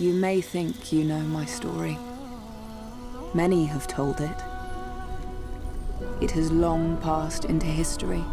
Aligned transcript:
You 0.00 0.14
may 0.14 0.40
think 0.40 0.94
you 0.94 1.04
know 1.04 1.20
my 1.20 1.44
story. 1.44 1.98
Many 3.34 3.66
have 3.66 3.86
told 3.86 4.22
it. 4.22 4.42
It 6.22 6.30
has 6.30 6.50
long 6.50 6.96
passed 7.02 7.44
into 7.44 7.66
history, 7.66 8.24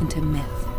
into 0.00 0.22
myth. 0.22 0.75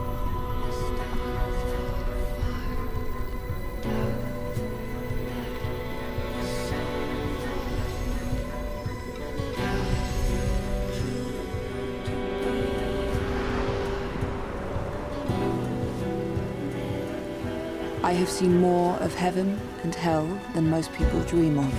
Have 18.27 18.35
seen 18.35 18.59
more 18.59 18.97
of 18.97 19.15
heaven 19.15 19.57
and 19.83 19.95
hell 19.95 20.27
than 20.53 20.69
most 20.69 20.91
people 20.91 21.21
dream 21.21 21.57
of. 21.57 21.73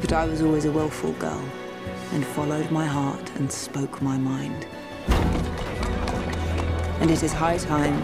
But 0.00 0.12
I 0.12 0.24
was 0.24 0.42
always 0.42 0.64
a 0.64 0.72
willful 0.72 1.12
girl 1.12 1.44
and 2.12 2.26
followed 2.26 2.72
my 2.72 2.86
heart 2.86 3.30
and 3.36 3.52
spoke 3.52 4.02
my 4.02 4.18
mind. 4.18 4.66
And 6.98 7.08
it 7.08 7.22
is 7.22 7.32
high 7.32 7.58
time 7.58 8.02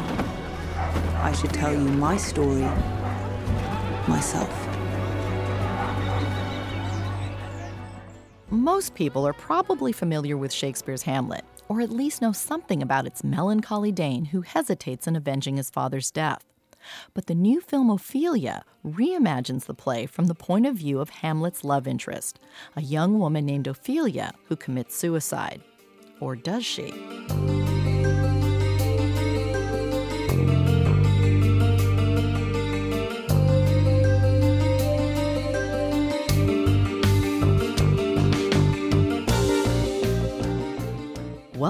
I 1.16 1.32
should 1.32 1.52
tell 1.52 1.72
you 1.72 1.80
my 1.80 2.16
story 2.16 2.70
myself. 4.06 4.65
Most 8.76 8.94
people 8.94 9.26
are 9.26 9.32
probably 9.32 9.90
familiar 9.90 10.36
with 10.36 10.52
Shakespeare's 10.52 11.00
Hamlet 11.04 11.46
or 11.66 11.80
at 11.80 11.88
least 11.88 12.20
know 12.20 12.32
something 12.32 12.82
about 12.82 13.06
its 13.06 13.24
melancholy 13.24 13.90
Dane 13.90 14.26
who 14.26 14.42
hesitates 14.42 15.06
in 15.06 15.16
avenging 15.16 15.56
his 15.56 15.70
father's 15.70 16.10
death. 16.10 16.44
But 17.14 17.24
the 17.24 17.34
new 17.34 17.62
film 17.62 17.88
Ophelia 17.88 18.64
reimagines 18.84 19.64
the 19.64 19.72
play 19.72 20.04
from 20.04 20.26
the 20.26 20.34
point 20.34 20.66
of 20.66 20.74
view 20.74 21.00
of 21.00 21.08
Hamlet's 21.08 21.64
love 21.64 21.88
interest, 21.88 22.38
a 22.76 22.82
young 22.82 23.18
woman 23.18 23.46
named 23.46 23.66
Ophelia 23.66 24.34
who 24.44 24.56
commits 24.56 24.94
suicide. 24.94 25.62
Or 26.20 26.36
does 26.36 26.66
she? 26.66 26.92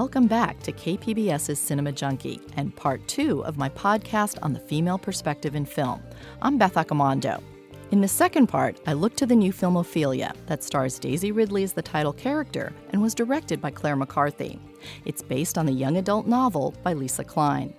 Welcome 0.01 0.27
back 0.27 0.59
to 0.61 0.71
KPBS's 0.71 1.57
Cinema 1.57 1.91
Junkie 1.91 2.39
and 2.55 2.75
part 2.75 3.07
two 3.07 3.43
of 3.45 3.57
my 3.57 3.67
podcast 3.67 4.37
on 4.43 4.53
the 4.53 4.59
female 4.59 4.99
perspective 4.99 5.55
in 5.55 5.65
film. 5.65 6.03
I'm 6.39 6.59
Beth 6.59 6.75
Accomando. 6.75 7.41
In 7.89 8.01
the 8.01 8.07
second 8.07 8.45
part, 8.45 8.79
I 8.85 8.93
look 8.93 9.15
to 9.15 9.25
the 9.25 9.35
new 9.35 9.51
film 9.51 9.75
Ophelia 9.75 10.35
that 10.45 10.63
stars 10.63 10.99
Daisy 10.99 11.31
Ridley 11.31 11.63
as 11.63 11.73
the 11.73 11.81
title 11.81 12.13
character 12.13 12.73
and 12.91 13.01
was 13.01 13.15
directed 13.15 13.59
by 13.59 13.71
Claire 13.71 13.95
McCarthy. 13.95 14.59
It's 15.05 15.23
based 15.23 15.57
on 15.57 15.65
the 15.65 15.71
young 15.71 15.97
adult 15.97 16.27
novel 16.27 16.75
by 16.83 16.93
Lisa 16.93 17.23
Klein. 17.23 17.73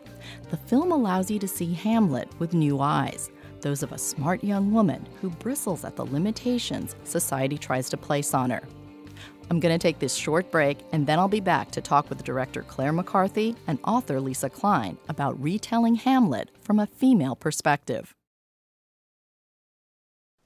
The 0.50 0.56
film 0.56 0.90
allows 0.90 1.30
you 1.30 1.38
to 1.38 1.46
see 1.46 1.72
Hamlet 1.72 2.28
with 2.40 2.52
new 2.52 2.80
eyes, 2.80 3.30
those 3.60 3.84
of 3.84 3.92
a 3.92 3.98
smart 3.98 4.42
young 4.42 4.72
woman 4.72 5.06
who 5.20 5.30
bristles 5.30 5.84
at 5.84 5.94
the 5.94 6.06
limitations 6.06 6.96
society 7.04 7.56
tries 7.56 7.88
to 7.90 7.96
place 7.96 8.34
on 8.34 8.50
her. 8.50 8.64
I'm 9.50 9.60
going 9.60 9.74
to 9.74 9.78
take 9.78 9.98
this 9.98 10.14
short 10.14 10.50
break 10.50 10.78
and 10.92 11.06
then 11.06 11.18
I'll 11.18 11.28
be 11.28 11.40
back 11.40 11.70
to 11.72 11.80
talk 11.80 12.08
with 12.08 12.24
director 12.24 12.62
Claire 12.62 12.92
McCarthy 12.92 13.56
and 13.66 13.78
author 13.84 14.20
Lisa 14.20 14.50
Klein 14.50 14.98
about 15.08 15.42
retelling 15.42 15.96
Hamlet 15.96 16.50
from 16.60 16.78
a 16.78 16.86
female 16.86 17.36
perspective. 17.36 18.14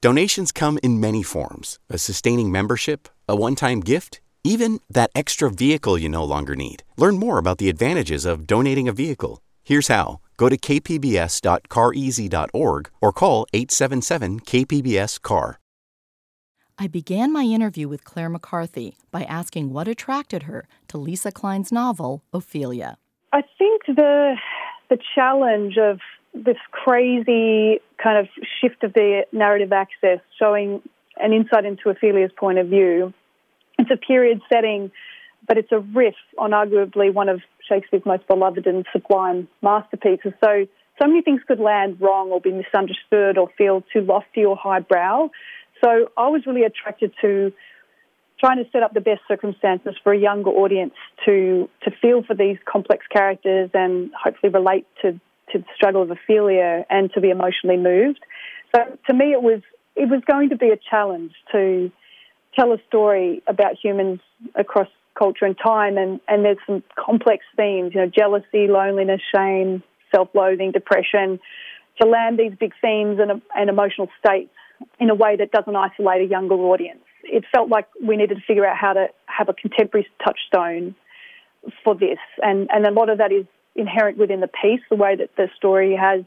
Donations 0.01 0.51
come 0.51 0.79
in 0.83 0.99
many 0.99 1.23
forms 1.23 1.79
a 1.89 1.97
sustaining 1.97 2.51
membership, 2.51 3.07
a 3.29 3.37
one 3.37 3.55
time 3.55 3.79
gift, 3.79 4.19
even 4.43 4.81
that 4.89 5.11
extra 5.15 5.49
vehicle 5.49 5.97
you 5.97 6.09
no 6.09 6.25
longer 6.25 6.57
need. 6.57 6.83
Learn 6.97 7.17
more 7.17 7.37
about 7.37 7.57
the 7.57 7.69
advantages 7.69 8.25
of 8.25 8.45
donating 8.45 8.89
a 8.89 8.93
vehicle. 8.93 9.41
Here's 9.63 9.87
how 9.87 10.19
go 10.35 10.49
to 10.49 10.57
kpbs.careasy.org 10.57 12.89
or 13.01 13.13
call 13.13 13.45
877 13.53 14.41
KPBS 14.41 15.21
CAR. 15.21 15.59
I 16.77 16.87
began 16.87 17.31
my 17.31 17.43
interview 17.43 17.87
with 17.87 18.03
Claire 18.03 18.29
McCarthy 18.29 18.97
by 19.11 19.23
asking 19.23 19.71
what 19.71 19.87
attracted 19.87 20.43
her 20.43 20.67
to 20.87 20.97
Lisa 20.97 21.31
Klein's 21.31 21.71
novel, 21.71 22.23
Ophelia. 22.33 22.97
I 23.31 23.41
think 23.57 23.83
the 23.87 24.35
the 24.89 24.97
challenge 25.15 25.77
of 25.77 25.99
this 26.33 26.57
crazy 26.71 27.79
kind 28.01 28.17
of 28.17 28.27
shift 28.59 28.83
of 28.83 28.93
the 28.93 29.23
narrative 29.31 29.71
axis, 29.71 30.19
showing 30.39 30.81
an 31.17 31.31
insight 31.31 31.65
into 31.65 31.89
Ophelia's 31.89 32.31
point 32.37 32.57
of 32.57 32.67
view. 32.67 33.13
It's 33.77 33.91
a 33.91 33.97
period 33.97 34.41
setting, 34.51 34.91
but 35.47 35.57
it's 35.57 35.71
a 35.71 35.79
riff 35.79 36.15
on 36.39 36.51
arguably 36.51 37.13
one 37.13 37.29
of 37.29 37.41
Shakespeare's 37.69 38.05
most 38.05 38.27
beloved 38.27 38.65
and 38.65 38.85
sublime 38.91 39.47
masterpieces. 39.61 40.33
So, 40.43 40.65
so 41.01 41.07
many 41.07 41.21
things 41.21 41.41
could 41.47 41.59
land 41.59 41.97
wrong 42.01 42.29
or 42.29 42.41
be 42.41 42.51
misunderstood 42.51 43.37
or 43.37 43.49
feel 43.57 43.83
too 43.93 44.01
lofty 44.01 44.43
or 44.43 44.55
highbrow. 44.55 45.29
So 45.83 46.09
I 46.15 46.29
was 46.29 46.45
really 46.45 46.63
attracted 46.63 47.11
to 47.21 47.51
trying 48.39 48.63
to 48.63 48.69
set 48.71 48.83
up 48.83 48.93
the 48.93 49.01
best 49.01 49.21
circumstances 49.27 49.95
for 50.03 50.13
a 50.13 50.17
younger 50.17 50.49
audience 50.49 50.93
to 51.25 51.69
to 51.83 51.91
feel 52.01 52.23
for 52.23 52.35
these 52.35 52.57
complex 52.65 53.05
characters 53.07 53.69
and 53.73 54.11
hopefully 54.21 54.51
relate 54.51 54.85
to 55.01 55.19
to 55.51 55.59
the 55.59 55.65
struggle 55.75 56.01
of 56.01 56.11
Ophelia 56.11 56.85
and 56.89 57.11
to 57.13 57.21
be 57.21 57.29
emotionally 57.29 57.77
moved. 57.77 58.19
So 58.75 58.97
to 59.07 59.13
me, 59.13 59.33
it 59.33 59.41
was 59.41 59.61
it 59.95 60.09
was 60.09 60.21
going 60.25 60.49
to 60.49 60.57
be 60.57 60.69
a 60.69 60.77
challenge 60.77 61.33
to 61.51 61.91
tell 62.55 62.71
a 62.71 62.77
story 62.87 63.41
about 63.47 63.75
humans 63.81 64.19
across 64.55 64.87
culture 65.17 65.45
and 65.45 65.57
time, 65.57 65.97
and 65.97 66.19
and 66.27 66.45
there's 66.45 66.57
some 66.65 66.83
complex 66.97 67.45
themes, 67.57 67.91
you 67.93 68.01
know, 68.01 68.07
jealousy, 68.07 68.67
loneliness, 68.67 69.21
shame, 69.33 69.83
self-loathing, 70.13 70.71
depression. 70.71 71.39
To 72.01 72.07
land 72.07 72.39
these 72.39 72.53
big 72.59 72.73
themes 72.81 73.19
and, 73.19 73.41
and 73.55 73.69
emotional 73.69 74.09
states 74.17 74.49
in 74.99 75.09
a 75.09 75.15
way 75.15 75.35
that 75.35 75.51
doesn't 75.51 75.75
isolate 75.75 76.21
a 76.21 76.25
younger 76.25 76.55
audience. 76.55 77.03
It 77.23 77.45
felt 77.53 77.69
like 77.69 77.87
we 78.01 78.17
needed 78.17 78.35
to 78.35 78.41
figure 78.45 78.65
out 78.65 78.77
how 78.77 78.93
to 78.93 79.07
have 79.25 79.49
a 79.49 79.53
contemporary 79.53 80.07
touchstone 80.23 80.95
for 81.83 81.95
this, 81.95 82.19
and 82.41 82.69
and 82.71 82.85
a 82.85 82.91
lot 82.91 83.09
of 83.09 83.19
that 83.19 83.31
is 83.31 83.45
inherent 83.75 84.17
within 84.17 84.39
the 84.39 84.47
piece, 84.47 84.81
the 84.89 84.95
way 84.95 85.15
that 85.15 85.29
the 85.37 85.49
story 85.55 85.95
has 85.95 86.23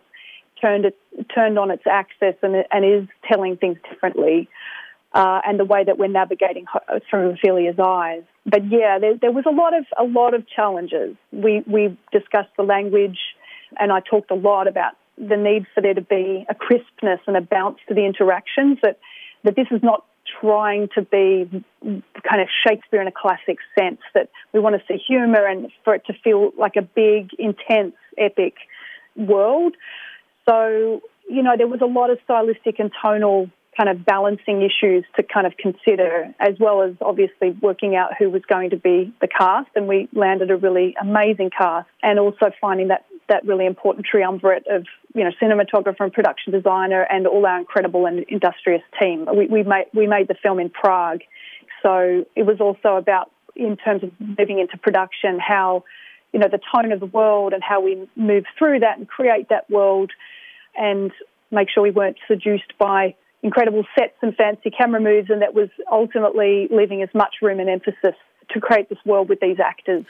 turned 0.61 0.87
it 0.87 0.97
turned 1.34 1.59
on 1.59 1.71
its 1.71 1.84
axis 1.87 2.34
and 2.43 2.65
and 2.71 2.84
is 2.84 3.09
telling 3.29 3.57
things 3.57 3.77
differently, 3.91 4.49
uh, 5.13 5.41
and 5.47 5.61
the 5.61 5.65
way 5.65 5.84
that 5.84 5.99
we're 5.99 6.09
navigating 6.09 6.65
through 7.11 7.33
Ophelia's 7.33 7.78
eyes. 7.78 8.23
But 8.47 8.71
yeah, 8.71 8.99
there, 8.99 9.17
there 9.21 9.33
was 9.33 9.45
a 9.47 9.51
lot 9.51 9.77
of 9.77 9.84
a 9.99 10.05
lot 10.05 10.34
of 10.34 10.49
challenges. 10.49 11.17
We 11.33 11.63
we 11.67 11.97
discussed 12.13 12.51
the 12.57 12.63
language, 12.63 13.19
and 13.78 13.93
I 13.93 14.01
talked 14.01 14.31
a 14.31 14.34
lot 14.34 14.69
about 14.69 14.95
the 15.19 15.37
need 15.37 15.66
for 15.75 15.81
there 15.81 15.94
to 15.94 16.00
be 16.00 16.47
a 16.49 16.54
crispness 16.54 17.21
and 17.27 17.37
a 17.37 17.41
bounce 17.41 17.78
to 17.88 17.94
the 17.94 18.04
interactions, 18.04 18.78
that, 18.82 18.99
that 19.44 19.56
this 19.56 19.66
is 19.71 19.82
not 19.82 20.04
trying 20.41 20.88
to 20.94 21.03
be 21.03 21.49
kind 21.82 22.41
of 22.41 22.49
Shakespeare 22.66 23.00
in 23.00 23.06
a 23.06 23.12
classic 23.12 23.59
sense, 23.78 24.00
that 24.15 24.28
we 24.53 24.60
want 24.60 24.75
to 24.77 24.82
see 24.88 25.00
humour 25.06 25.47
and 25.47 25.71
for 25.84 25.94
it 25.94 26.04
to 26.06 26.12
feel 26.25 26.53
like 26.59 26.77
a 26.77 26.82
big, 26.82 27.31
intense, 27.38 27.94
epic 28.19 28.54
world. 29.15 29.75
So, 30.49 31.00
you 31.28 31.43
know, 31.43 31.54
there 31.56 31.69
was 31.69 31.81
a 31.81 31.87
lot 31.87 32.10
of 32.10 32.19
stylistic 32.25 32.78
and 32.78 32.91
tonal 33.00 33.50
kind 33.77 33.88
of 33.91 34.04
balancing 34.06 34.62
issues 34.62 35.04
to 35.16 35.22
kind 35.22 35.47
of 35.47 35.56
consider, 35.59 36.34
as 36.41 36.54
well 36.59 36.83
as 36.83 36.94
obviously 37.00 37.50
working 37.60 37.94
out 37.94 38.10
who 38.19 38.31
was 38.31 38.43
going 38.48 38.71
to 38.71 38.77
be 38.77 39.12
the 39.21 39.28
cast. 39.28 39.69
And 39.77 39.87
we 39.87 40.09
landed 40.12 40.50
a 40.50 40.56
really 40.56 40.97
amazing 41.00 41.50
cast, 41.50 41.89
and 42.03 42.18
also 42.18 42.51
finding 42.60 42.89
that 42.89 43.04
that 43.28 43.45
really 43.47 43.67
important 43.67 44.07
triumvirate 44.07 44.67
of 44.69 44.87
you 45.15 45.25
know 45.25 45.31
cinematographer 45.41 46.01
and 46.01 46.13
production 46.13 46.53
designer 46.53 47.03
and 47.03 47.27
all 47.27 47.45
our 47.47 47.59
incredible 47.59 48.07
and 48.07 48.25
industrious 48.28 48.83
team. 49.01 49.27
We, 49.34 49.47
we 49.47 49.63
made 49.63 49.87
we 49.95 50.07
made 50.07 50.28
the 50.28 50.37
film 50.43 50.59
in 50.61 50.71
Prague, 50.71 51.21
so 51.83 52.25
it 52.34 52.45
was 52.45 52.61
also 52.61 52.97
about 52.97 53.31
in 53.55 53.77
terms 53.77 54.03
of 54.03 54.11
moving 54.21 54.59
into 54.59 54.77
production 54.78 55.39
how 55.39 55.84
you 56.33 56.41
know 56.41 56.49
the 56.49 56.61
tone 56.75 56.93
of 56.93 57.01
the 57.01 57.07
world 57.07 57.53
and 57.53 57.63
how 57.63 57.81
we 57.81 58.09
move 58.17 58.45
through 58.59 58.81
that 58.81 58.99
and 58.99 59.09
create 59.09 59.49
that 59.49 59.69
world 59.71 60.11
and 60.77 61.11
make 61.51 61.69
sure 61.71 61.83
we 61.83 61.91
weren't 61.91 62.19
seduced 62.28 62.77
by 62.78 63.15
incredible 63.43 63.84
sets 63.99 64.17
and 64.23 64.34
fancy 64.37 64.71
camera 64.71 65.01
moves 65.01 65.31
and 65.31 65.43
that 65.43 65.55
was 65.55 65.69
ultimately 65.91 66.69
leaving 66.71 67.03
as 67.03 67.09
much 67.15 67.37
room 67.41 67.61
and 67.61 67.71
emphasis 67.71 68.15
to 68.51 68.61
create 68.61 68.89
this 68.89 68.99
world 69.05 69.28
with 69.28 69.41
these 69.41 69.59
actors. 69.61 70.05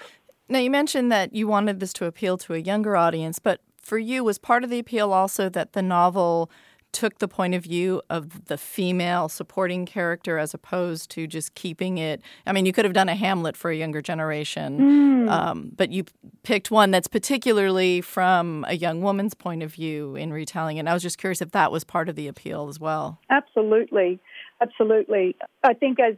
Now, 0.48 0.58
you 0.58 0.70
mentioned 0.70 1.10
that 1.12 1.34
you 1.34 1.48
wanted 1.48 1.80
this 1.80 1.92
to 1.94 2.06
appeal 2.06 2.38
to 2.38 2.54
a 2.54 2.58
younger 2.58 2.96
audience, 2.96 3.38
but 3.38 3.60
for 3.80 3.98
you, 3.98 4.24
was 4.24 4.38
part 4.38 4.64
of 4.64 4.70
the 4.70 4.78
appeal 4.78 5.12
also 5.12 5.48
that 5.48 5.72
the 5.72 5.82
novel 5.82 6.50
took 6.92 7.18
the 7.18 7.28
point 7.28 7.54
of 7.54 7.62
view 7.62 8.00
of 8.08 8.46
the 8.46 8.56
female 8.56 9.28
supporting 9.28 9.84
character 9.84 10.38
as 10.38 10.54
opposed 10.54 11.10
to 11.10 11.26
just 11.26 11.54
keeping 11.54 11.98
it. 11.98 12.22
I 12.46 12.52
mean, 12.52 12.64
you 12.64 12.72
could 12.72 12.86
have 12.86 12.94
done 12.94 13.10
a 13.10 13.14
Hamlet 13.14 13.54
for 13.54 13.70
a 13.70 13.76
younger 13.76 14.00
generation, 14.00 15.26
mm. 15.26 15.30
um, 15.30 15.72
but 15.76 15.90
you 15.90 16.04
picked 16.42 16.70
one 16.70 16.90
that's 16.90 17.06
particularly 17.06 18.00
from 18.00 18.64
a 18.66 18.76
young 18.76 19.02
woman's 19.02 19.34
point 19.34 19.62
of 19.62 19.74
view 19.74 20.16
in 20.16 20.32
retelling. 20.32 20.78
And 20.78 20.88
I 20.88 20.94
was 20.94 21.02
just 21.02 21.18
curious 21.18 21.42
if 21.42 21.50
that 21.50 21.70
was 21.70 21.84
part 21.84 22.08
of 22.08 22.16
the 22.16 22.28
appeal 22.28 22.68
as 22.68 22.80
well. 22.80 23.20
Absolutely, 23.28 24.18
absolutely. 24.62 25.36
I 25.62 25.74
think 25.74 26.00
as 26.00 26.14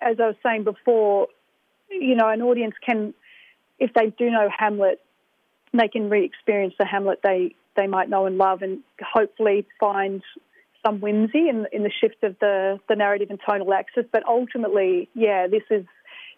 as 0.00 0.18
I 0.20 0.28
was 0.28 0.36
saying 0.42 0.64
before, 0.64 1.28
you 1.90 2.14
know, 2.14 2.28
an 2.28 2.42
audience 2.42 2.74
can, 2.84 3.14
if 3.78 3.92
they 3.94 4.12
do 4.18 4.30
know 4.30 4.48
Hamlet, 4.56 5.00
they 5.72 5.88
can 5.88 6.08
re-experience 6.08 6.74
the 6.78 6.86
Hamlet 6.86 7.20
they 7.22 7.54
they 7.76 7.86
might 7.86 8.08
know 8.08 8.24
and 8.24 8.38
love, 8.38 8.62
and 8.62 8.80
hopefully 9.00 9.66
find 9.78 10.22
some 10.84 11.00
whimsy 11.00 11.48
in 11.48 11.66
in 11.72 11.82
the 11.82 11.90
shift 12.00 12.22
of 12.22 12.38
the 12.40 12.78
the 12.88 12.96
narrative 12.96 13.30
and 13.30 13.40
tonal 13.46 13.72
axis. 13.74 14.06
But 14.10 14.24
ultimately, 14.26 15.08
yeah, 15.14 15.46
this 15.46 15.62
is 15.70 15.84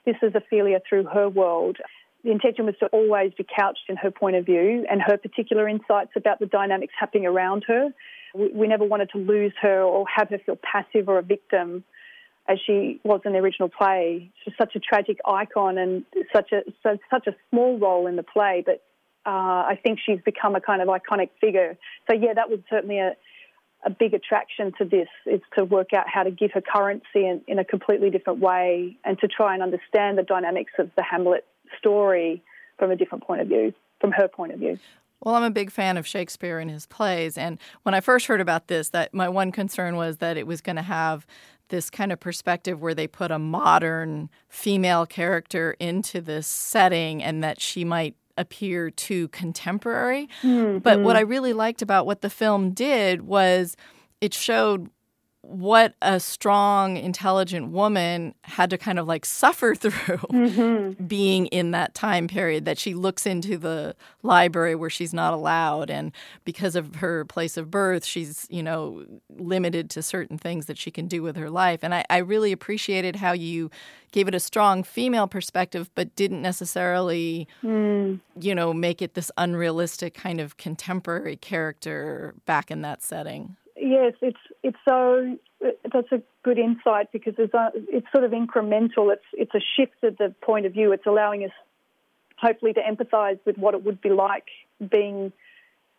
this 0.05 0.17
is 0.23 0.35
Ophelia 0.35 0.81
through 0.89 1.05
her 1.05 1.29
world. 1.29 1.79
The 2.25 2.33
intention 2.33 2.67
was 2.67 2.75
to 2.81 2.87
always 2.87 3.33
be 3.35 3.45
couched 3.45 3.89
in 3.89 3.97
her 3.97 4.11
point 4.11 4.37
of 4.37 4.45
view 4.45 4.85
and 4.91 5.01
her 5.01 5.17
particular 5.17 5.69
insights 5.69 6.11
about 6.17 6.41
the 6.41 6.47
dynamics 6.47 6.93
happening 6.99 7.27
around 7.27 7.65
her. 7.69 7.91
We, 8.35 8.49
we 8.49 8.67
never 8.67 8.85
wanted 8.85 9.11
to 9.11 9.19
lose 9.19 9.53
her 9.63 9.83
or 9.83 10.05
have 10.15 10.31
her 10.31 10.39
feel 10.39 10.57
passive 10.57 11.09
or 11.09 11.19
a 11.19 11.23
victim 11.23 11.85
as 12.49 12.59
she 12.67 13.01
was 13.05 13.21
in 13.25 13.33
the 13.33 13.39
original 13.39 13.69
play. 13.69 14.31
She's 14.43 14.55
such 14.59 14.75
a 14.75 14.81
tragic 14.81 15.19
icon 15.27 15.77
and 15.79 16.05
such 16.35 16.53
a 16.53 16.63
so, 16.83 16.99
such 17.11 17.27
a 17.27 17.37
small 17.51 17.79
role 17.79 18.07
in 18.07 18.17
the 18.17 18.23
play, 18.23 18.63
but 18.65 18.83
uh, 19.27 19.67
I 19.69 19.79
think 19.83 19.99
she's 20.05 20.21
become 20.25 20.55
a 20.57 20.61
kind 20.61 20.81
of 20.81 20.89
iconic 20.89 21.29
figure. 21.41 21.77
So 22.11 22.17
yeah, 22.17 22.33
that 22.35 22.49
was 22.49 22.61
certainly 22.71 22.99
a, 22.99 23.15
a 23.85 23.91
big 23.91 24.15
attraction 24.15 24.73
to 24.79 24.85
this 24.87 25.09
is 25.27 25.41
to 25.57 25.65
work 25.65 25.93
out 25.95 26.07
how 26.09 26.23
to 26.23 26.31
give 26.31 26.53
her 26.53 26.63
currency 26.63 27.27
in, 27.27 27.43
in 27.47 27.59
a 27.59 27.65
completely 27.65 28.09
different 28.11 28.41
way 28.41 28.97
and 29.05 29.19
to 29.21 29.29
try 29.29 29.53
and 29.53 29.63
understand 29.63 30.17
the 30.17 30.23
dynamics 30.23 30.73
of 30.79 30.91
the 30.97 31.03
Hamlet 31.03 31.45
story 31.79 32.43
from 32.79 32.91
a 32.91 32.97
different 32.97 33.25
point 33.25 33.43
of 33.43 33.49
view, 33.49 33.75
from 34.01 34.13
her 34.13 34.29
point 34.29 34.53
of 34.53 34.59
view. 34.59 34.79
Well, 35.21 35.35
I'm 35.35 35.43
a 35.43 35.51
big 35.51 35.73
fan 35.73 35.97
of 35.97 36.07
Shakespeare 36.07 36.61
and 36.61 36.71
his 36.71 36.87
plays, 36.87 37.37
and 37.37 37.59
when 37.83 37.93
I 37.93 38.01
first 38.01 38.27
heard 38.27 38.41
about 38.41 38.69
this, 38.69 38.91
that 38.91 39.13
my 39.13 39.29
one 39.29 39.51
concern 39.51 39.97
was 39.97 40.19
that 40.19 40.37
it 40.37 40.47
was 40.47 40.61
going 40.61 40.77
to 40.77 40.83
have 40.83 41.27
this 41.69 41.91
kind 41.91 42.13
of 42.13 42.21
perspective 42.21 42.81
where 42.81 42.95
they 42.95 43.07
put 43.07 43.31
a 43.31 43.39
modern 43.39 44.31
female 44.49 45.07
character 45.07 45.77
into 45.79 46.21
this 46.21 46.47
setting 46.47 47.23
and 47.23 47.43
that 47.43 47.61
she 47.61 47.85
might 47.85 48.15
appear 48.37 48.91
too 48.91 49.29
contemporary. 49.29 50.29
Mm-hmm. 50.43 50.79
But 50.79 51.01
what 51.01 51.17
I 51.17 51.21
really 51.21 51.53
liked 51.53 51.83
about 51.83 52.07
what 52.07 52.23
the 52.23 52.31
film 52.31 52.71
did 52.71 53.23
was 53.23 53.77
it 54.21 54.33
showed 54.33 54.91
what 55.43 55.95
a 56.03 56.19
strong, 56.19 56.97
intelligent 56.97 57.69
woman 57.69 58.35
had 58.43 58.71
to 58.71 58.79
kind 58.79 58.99
of 58.99 59.07
like 59.07 59.25
suffer 59.25 59.75
through 59.77 59.91
mm-hmm. 59.91 61.05
being 61.05 61.47
in 61.47 61.71
that 61.71 61.95
time 61.95 62.29
period. 62.29 62.65
That 62.65 62.79
she 62.79 62.95
looks 62.95 63.27
into 63.27 63.57
the 63.57 63.95
library 64.23 64.75
where 64.75 64.91
she's 64.91 65.15
not 65.15 65.33
allowed, 65.33 65.91
and 65.91 66.13
because 66.45 66.77
of 66.77 66.97
her 66.97 67.25
place 67.25 67.57
of 67.57 67.71
birth, 67.71 68.05
she's, 68.05 68.47
you 68.51 68.63
know, 68.63 69.05
limited 69.39 69.91
to 69.91 70.03
certain 70.03 70.39
things 70.39 70.67
that 70.67 70.77
she 70.77 70.91
can 70.91 71.07
do 71.07 71.23
with 71.23 71.37
her 71.37 71.51
life. 71.51 71.81
And 71.83 71.95
I, 71.95 72.05
I 72.11 72.19
really 72.19 72.53
appreciated 72.53 73.17
how 73.17 73.33
you 73.33 73.71
gave 74.11 74.27
it 74.27 74.35
a 74.35 74.41
strong 74.41 74.83
female 74.83 75.29
perspective, 75.29 75.91
but 75.95 76.15
didn't 76.17 76.43
necessarily, 76.43 77.47
mm. 77.63 78.19
you 78.41 78.55
know, 78.55 78.73
make 78.73 79.03
it 79.03 79.15
this 79.15 79.31
unrealistic 79.37 80.15
kind 80.15 80.41
of 80.41 80.57
contemporary 80.57 81.37
character 81.37 82.35
back 82.47 82.71
in 82.71 82.83
that 82.83 83.03
setting 83.03 83.57
yes, 83.81 84.15
it's 84.21 84.39
it's 84.63 84.77
so 84.89 85.37
that's 85.61 86.13
a 86.13 86.23
good 86.43 86.59
insight 86.59 87.11
because 87.13 87.35
it's 87.39 87.53
it's 87.89 88.07
sort 88.13 88.25
of 88.25 88.33
incremental. 88.33 89.13
It's 89.13 89.25
it's 89.33 89.55
a 89.55 89.61
shift 89.77 90.03
of 90.03 90.17
the 90.17 90.35
point 90.43 90.67
of 90.67 90.73
view. 90.73 90.93
It's 90.93 91.07
allowing 91.07 91.45
us 91.45 91.51
hopefully 92.37 92.73
to 92.73 92.81
empathise 92.81 93.39
with 93.45 93.59
what 93.59 93.75
it 93.75 93.85
would 93.85 94.01
be 94.01 94.11
like 94.11 94.47
being 94.91 95.33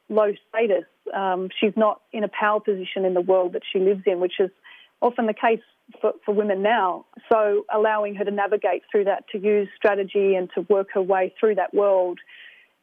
low 0.07 0.33
status. 0.49 0.85
Um, 1.13 1.49
she's 1.59 1.73
not 1.75 2.01
in 2.11 2.23
a 2.23 2.29
power 2.29 2.59
position 2.59 3.05
in 3.05 3.13
the 3.13 3.21
world 3.21 3.53
that 3.53 3.63
she 3.71 3.79
lives 3.79 4.03
in, 4.05 4.19
which 4.19 4.39
is 4.39 4.49
often 5.01 5.25
the 5.25 5.33
case 5.33 5.61
for, 6.01 6.13
for 6.25 6.33
women 6.33 6.61
now. 6.61 7.05
So 7.31 7.65
allowing 7.73 8.15
her 8.15 8.25
to 8.25 8.31
navigate 8.31 8.83
through 8.91 9.05
that, 9.05 9.25
to 9.31 9.39
use 9.39 9.67
strategy 9.75 10.35
and 10.35 10.49
to 10.55 10.61
work 10.61 10.89
her 10.93 11.01
way 11.01 11.33
through 11.39 11.55
that 11.55 11.73
world 11.73 12.19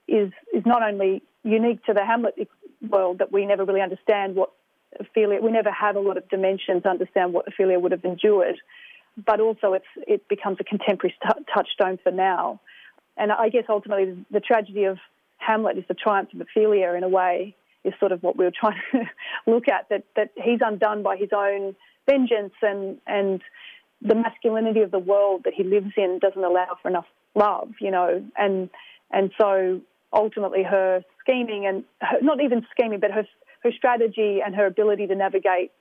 is 0.08 0.30
is 0.54 0.64
not 0.64 0.82
only 0.82 1.22
unique 1.42 1.84
to 1.84 1.92
the 1.92 2.04
Hamlet 2.04 2.48
world 2.88 3.18
that 3.18 3.32
we 3.32 3.46
never 3.46 3.64
really 3.64 3.80
understand 3.80 4.36
what 4.36 4.52
Ophelia, 4.98 5.40
we 5.40 5.50
never 5.50 5.70
have 5.70 5.96
a 5.96 6.00
lot 6.00 6.16
of 6.16 6.28
dimensions 6.28 6.82
to 6.82 6.88
understand 6.88 7.32
what 7.32 7.48
Ophelia 7.48 7.78
would 7.78 7.92
have 7.92 8.04
endured, 8.04 8.56
but 9.24 9.40
also 9.40 9.72
it's, 9.72 9.86
it 10.06 10.28
becomes 10.28 10.58
a 10.60 10.64
contemporary 10.64 11.14
touchstone 11.52 11.98
for 12.02 12.12
now. 12.12 12.60
And 13.16 13.32
I 13.32 13.48
guess 13.48 13.64
ultimately 13.68 14.24
the 14.30 14.40
tragedy 14.40 14.84
of 14.84 14.98
Hamlet 15.38 15.78
is 15.78 15.84
the 15.88 15.94
triumph 15.94 16.30
of 16.34 16.40
Ophelia 16.40 16.92
in 16.94 17.02
a 17.02 17.08
way, 17.08 17.54
is 17.84 17.94
sort 18.00 18.12
of 18.12 18.22
what 18.22 18.36
we 18.36 18.44
were 18.44 18.52
trying 18.58 18.80
to 18.92 19.02
look 19.50 19.68
at, 19.68 19.88
that, 19.90 20.04
that 20.16 20.30
he's 20.36 20.60
undone 20.64 21.02
by 21.02 21.16
his 21.16 21.30
own 21.34 21.74
vengeance 22.08 22.54
and, 22.62 22.98
and 23.06 23.42
the 24.02 24.14
masculinity 24.14 24.80
of 24.80 24.90
the 24.90 24.98
world 24.98 25.42
that 25.44 25.54
he 25.54 25.64
lives 25.64 25.92
in 25.96 26.18
doesn't 26.20 26.44
allow 26.44 26.76
for 26.82 26.88
enough 26.88 27.06
love, 27.34 27.70
you 27.80 27.90
know, 27.90 28.24
and, 28.36 28.70
and 29.10 29.30
so 29.40 29.80
ultimately 30.12 30.62
her 30.62 31.02
scheming 31.20 31.66
and 31.66 31.84
her, 32.00 32.18
not 32.22 32.40
even 32.42 32.66
scheming, 32.70 33.00
but 33.00 33.10
her 33.10 33.26
her 33.66 33.72
strategy 33.76 34.40
and 34.44 34.54
her 34.54 34.66
ability 34.66 35.06
to 35.08 35.14
navigate 35.14 35.72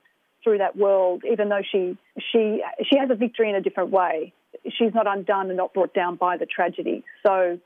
through 0.42 0.58
that 0.58 0.76
world, 0.76 1.22
even 1.30 1.48
though 1.48 1.62
she 1.70 1.96
she 2.32 2.62
she 2.88 2.98
has 2.98 3.10
a 3.10 3.14
victory 3.14 3.48
in 3.48 3.56
a 3.56 3.60
different 3.60 3.90
way. 3.90 4.32
She's 4.78 4.94
not 4.94 5.06
undone 5.06 5.48
and 5.48 5.56
not 5.56 5.72
brought 5.72 5.94
down 5.94 6.16
by 6.16 6.36
the 6.36 6.46
tragedy. 6.46 7.04
So, 7.24 7.58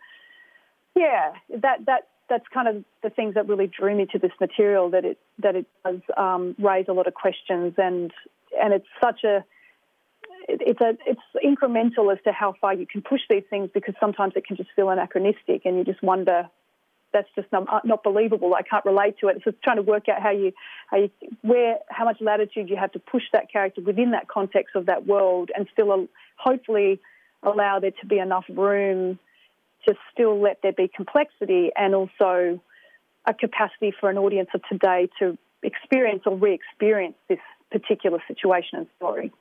yeah, 0.95 1.33
that 1.57 1.87
that 1.87 2.09
that's 2.29 2.45
kind 2.53 2.69
of 2.69 2.85
the 3.03 3.11
things 3.11 3.35
that 3.35 3.49
really 3.49 3.67
drew 3.67 3.97
me 3.97 4.07
to 4.13 4.19
this 4.19 4.33
material. 4.41 4.91
That 4.91 5.05
it 5.05 5.19
that 5.39 5.57
it 5.57 5.67
does 5.85 6.01
um, 6.17 6.55
raise 6.59 6.87
a 6.89 6.93
lot 6.93 7.07
of 7.07 7.15
questions 7.15 7.75
and 7.79 8.13
and 8.61 8.73
it's 8.75 8.89
such 9.03 9.25
a 9.25 9.45
it's 10.49 10.81
a 10.81 10.97
it's 11.07 11.21
incremental 11.45 12.13
as 12.13 12.19
to 12.25 12.33
how 12.33 12.55
far 12.61 12.75
you 12.75 12.87
can 12.87 13.03
push 13.03 13.21
these 13.29 13.45
things 13.51 13.71
because 13.73 13.95
sometimes 14.01 14.35
it 14.37 14.47
can 14.47 14.57
just 14.57 14.71
feel 14.75 14.91
anachronistic 14.91 15.63
and 15.65 15.77
you 15.77 15.85
just 15.85 16.03
wonder 16.03 16.49
that's 17.13 17.29
just 17.35 17.51
not, 17.53 17.69
uh, 17.69 17.81
not 17.85 18.03
believable. 18.03 18.55
I 18.55 18.63
can't 18.63 18.85
relate 18.85 19.17
to 19.21 19.29
it. 19.29 19.37
It's 19.37 19.45
just 19.45 19.63
trying 19.63 19.77
to 19.77 19.83
work 19.83 20.09
out 20.09 20.23
how 20.23 20.31
you, 20.31 20.53
how 20.89 20.99
you, 20.99 21.11
where, 21.43 21.79
how 21.89 22.05
much 22.05 22.21
latitude 22.21 22.69
you 22.69 22.77
have 22.77 22.93
to 22.93 22.99
push 22.99 23.25
that 23.33 23.51
character 23.51 23.81
within 23.81 24.13
that 24.13 24.29
context 24.29 24.77
of 24.77 24.87
that 24.87 25.07
world, 25.07 25.51
and 25.55 25.67
still 25.73 26.09
hopefully 26.37 27.01
allow 27.43 27.81
there 27.81 27.93
to 27.93 28.07
be 28.07 28.19
enough 28.19 28.45
room 28.49 29.19
to 29.89 29.95
still 30.13 30.41
let 30.41 30.61
there 30.63 30.73
be 30.73 30.89
complexity 30.95 31.71
and 31.75 31.95
also 31.95 32.61
a 33.27 33.35
capacity 33.35 33.93
for 33.99 34.11
an 34.11 34.19
audience 34.19 34.51
of 34.55 34.61
today 34.71 35.09
to 35.19 35.39
experience 35.63 36.23
or 36.27 36.37
re-experience 36.37 37.15
this 37.29 37.39
particular 37.71 38.19
situation 38.29 38.79
and 38.79 38.87
story. 38.97 39.33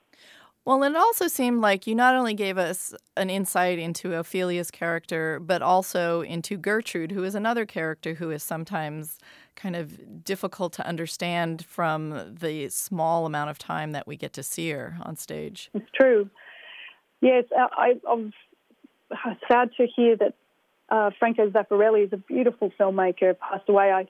Well, 0.66 0.84
it 0.84 0.96
also 0.96 1.28
seemed 1.28 1.62
like 1.62 1.88
you 1.88 1.96
not 1.96 2.16
only 2.16 2.34
gave 2.34 2.58
us 2.58 2.94
an 3.18 3.30
insight 3.30 3.80
into 3.80 4.14
Ophelia's 4.14 4.70
character, 4.70 5.40
but 5.40 5.62
also 5.62 6.22
into 6.22 6.58
Gertrude, 6.58 7.12
who 7.12 7.24
is 7.24 7.34
another 7.34 7.66
character 7.66 8.14
who 8.14 8.30
is 8.30 8.44
sometimes 8.44 9.18
kind 9.56 9.76
of 9.76 10.24
difficult 10.24 10.74
to 10.74 10.86
understand 10.86 11.66
from 11.66 12.36
the 12.40 12.70
small 12.70 13.26
amount 13.26 13.50
of 13.50 13.58
time 13.58 13.94
that 13.94 14.06
we 14.06 14.16
get 14.16 14.34
to 14.34 14.44
see 14.44 14.70
her 14.70 14.98
on 15.02 15.16
stage. 15.16 15.70
It's 15.74 15.90
true. 15.94 16.30
Yes, 17.22 17.46
I, 17.56 18.00
I'm 18.10 18.34
sad 19.50 19.72
to 19.78 19.88
hear 19.88 20.16
that 20.18 20.36
uh, 20.90 21.12
Franco 21.20 21.50
Zeffirelli 21.50 22.06
is 22.06 22.14
a 22.14 22.18
beautiful 22.18 22.72
filmmaker, 22.80 23.38
passed 23.38 23.68
away. 23.68 23.92
I 23.92 24.08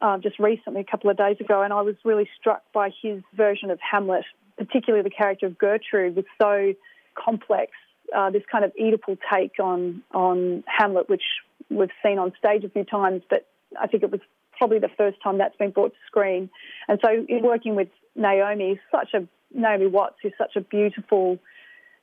uh, 0.00 0.18
just 0.18 0.38
recently, 0.38 0.80
a 0.80 0.84
couple 0.84 1.10
of 1.10 1.16
days 1.16 1.36
ago, 1.38 1.62
and 1.62 1.72
I 1.72 1.80
was 1.82 1.94
really 2.04 2.28
struck 2.38 2.62
by 2.74 2.90
his 3.02 3.22
version 3.36 3.70
of 3.70 3.78
Hamlet 3.80 4.24
particularly 4.56 5.02
the 5.02 5.10
character 5.10 5.46
of 5.46 5.58
Gertrude, 5.58 6.16
was 6.16 6.24
so 6.40 6.74
complex. 7.14 7.72
Uh, 8.14 8.30
this 8.30 8.42
kind 8.50 8.64
of 8.64 8.72
Oedipal 8.80 9.18
take 9.32 9.58
on 9.60 10.02
on 10.12 10.64
Hamlet, 10.66 11.08
which 11.08 11.22
we've 11.70 11.90
seen 12.04 12.18
on 12.18 12.32
stage 12.38 12.64
a 12.64 12.68
few 12.68 12.84
times, 12.84 13.22
but 13.30 13.46
I 13.80 13.86
think 13.86 14.02
it 14.02 14.10
was 14.10 14.20
probably 14.58 14.78
the 14.78 14.90
first 14.96 15.18
time 15.22 15.38
that's 15.38 15.56
been 15.56 15.70
brought 15.70 15.92
to 15.92 15.98
screen. 16.06 16.50
And 16.88 17.00
so, 17.04 17.10
in 17.28 17.42
working 17.42 17.74
with 17.74 17.88
Naomi, 18.14 18.78
such 18.90 19.14
a 19.14 19.26
Naomi 19.54 19.86
Watts, 19.86 20.16
who's 20.22 20.32
such 20.36 20.56
a 20.56 20.60
beautiful, 20.60 21.38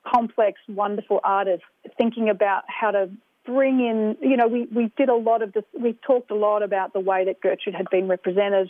complex, 0.06 0.60
wonderful 0.68 1.20
artist, 1.24 1.63
thinking 1.98 2.29
about 2.29 2.63
how 2.68 2.91
to 2.91 3.10
bring 3.46 3.79
in, 3.79 4.18
you 4.22 4.38
know, 4.38 4.48
we, 4.48 4.68
we 4.74 4.91
did 4.98 5.10
a 5.10 5.15
lot 5.15 5.41
of 5.41 5.53
this, 5.53 5.63
we 5.79 5.94
talked 6.06 6.32
a 6.32 6.36
lot 6.36 6.63
about 6.63 6.94
the 6.94 7.00
way 7.00 7.25
that 7.25 7.41
Gertrude 7.41 7.75
had 7.75 7.89
been 7.89 8.08
represented 8.08 8.70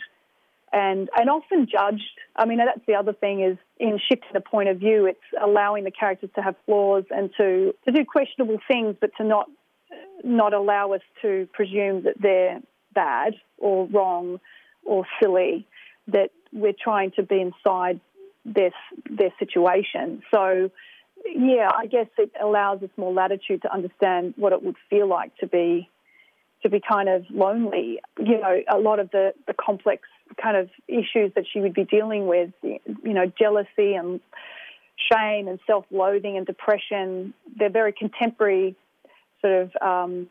and 0.72 1.08
and 1.16 1.28
often 1.28 1.66
judged. 1.70 2.02
I 2.36 2.44
mean, 2.44 2.58
that's 2.58 2.80
the 2.86 2.94
other 2.94 3.12
thing 3.12 3.42
is 3.42 3.58
in 3.78 3.98
shifting 3.98 4.30
the 4.32 4.40
point 4.40 4.68
of 4.68 4.78
view, 4.78 5.06
it's 5.06 5.18
allowing 5.42 5.84
the 5.84 5.90
characters 5.90 6.30
to 6.36 6.42
have 6.42 6.54
flaws 6.66 7.04
and 7.10 7.30
to 7.36 7.74
to 7.86 7.92
do 7.92 8.04
questionable 8.04 8.58
things, 8.68 8.96
but 9.00 9.10
to 9.16 9.24
not 9.24 9.48
not 10.22 10.54
allow 10.54 10.92
us 10.92 11.00
to 11.22 11.48
presume 11.52 12.04
that 12.04 12.14
they're 12.20 12.60
bad 12.94 13.34
or 13.58 13.86
wrong 13.88 14.40
or 14.84 15.06
silly. 15.20 15.66
That 16.08 16.30
we're 16.52 16.74
trying 16.78 17.12
to 17.12 17.22
be 17.22 17.40
inside 17.40 18.00
their 18.44 18.70
their 19.08 19.32
situation. 19.38 20.22
So, 20.32 20.70
yeah, 21.26 21.68
I 21.76 21.86
guess 21.86 22.06
it 22.18 22.32
allows 22.40 22.82
us 22.82 22.90
more 22.96 23.12
latitude 23.12 23.62
to 23.62 23.72
understand 23.72 24.34
what 24.36 24.52
it 24.52 24.62
would 24.62 24.76
feel 24.88 25.08
like 25.08 25.36
to 25.38 25.46
be 25.46 25.88
to 26.62 26.68
be 26.68 26.80
kind 26.80 27.08
of 27.08 27.24
lonely. 27.30 28.00
You 28.18 28.40
know, 28.40 28.60
a 28.72 28.78
lot 28.78 28.98
of 29.00 29.10
the 29.10 29.34
the 29.46 29.54
complex 29.54 30.02
kind 30.40 30.56
of 30.56 30.70
issues 30.88 31.32
that 31.34 31.44
she 31.50 31.60
would 31.60 31.74
be 31.74 31.84
dealing 31.84 32.26
with, 32.26 32.50
you 32.62 32.80
know, 33.04 33.30
jealousy 33.38 33.94
and 33.94 34.20
shame 35.12 35.48
and 35.48 35.58
self-loathing 35.66 36.36
and 36.36 36.46
depression. 36.46 37.34
They're 37.56 37.70
very 37.70 37.92
contemporary 37.92 38.76
sort 39.40 39.54
of 39.62 39.70
um, 39.80 40.28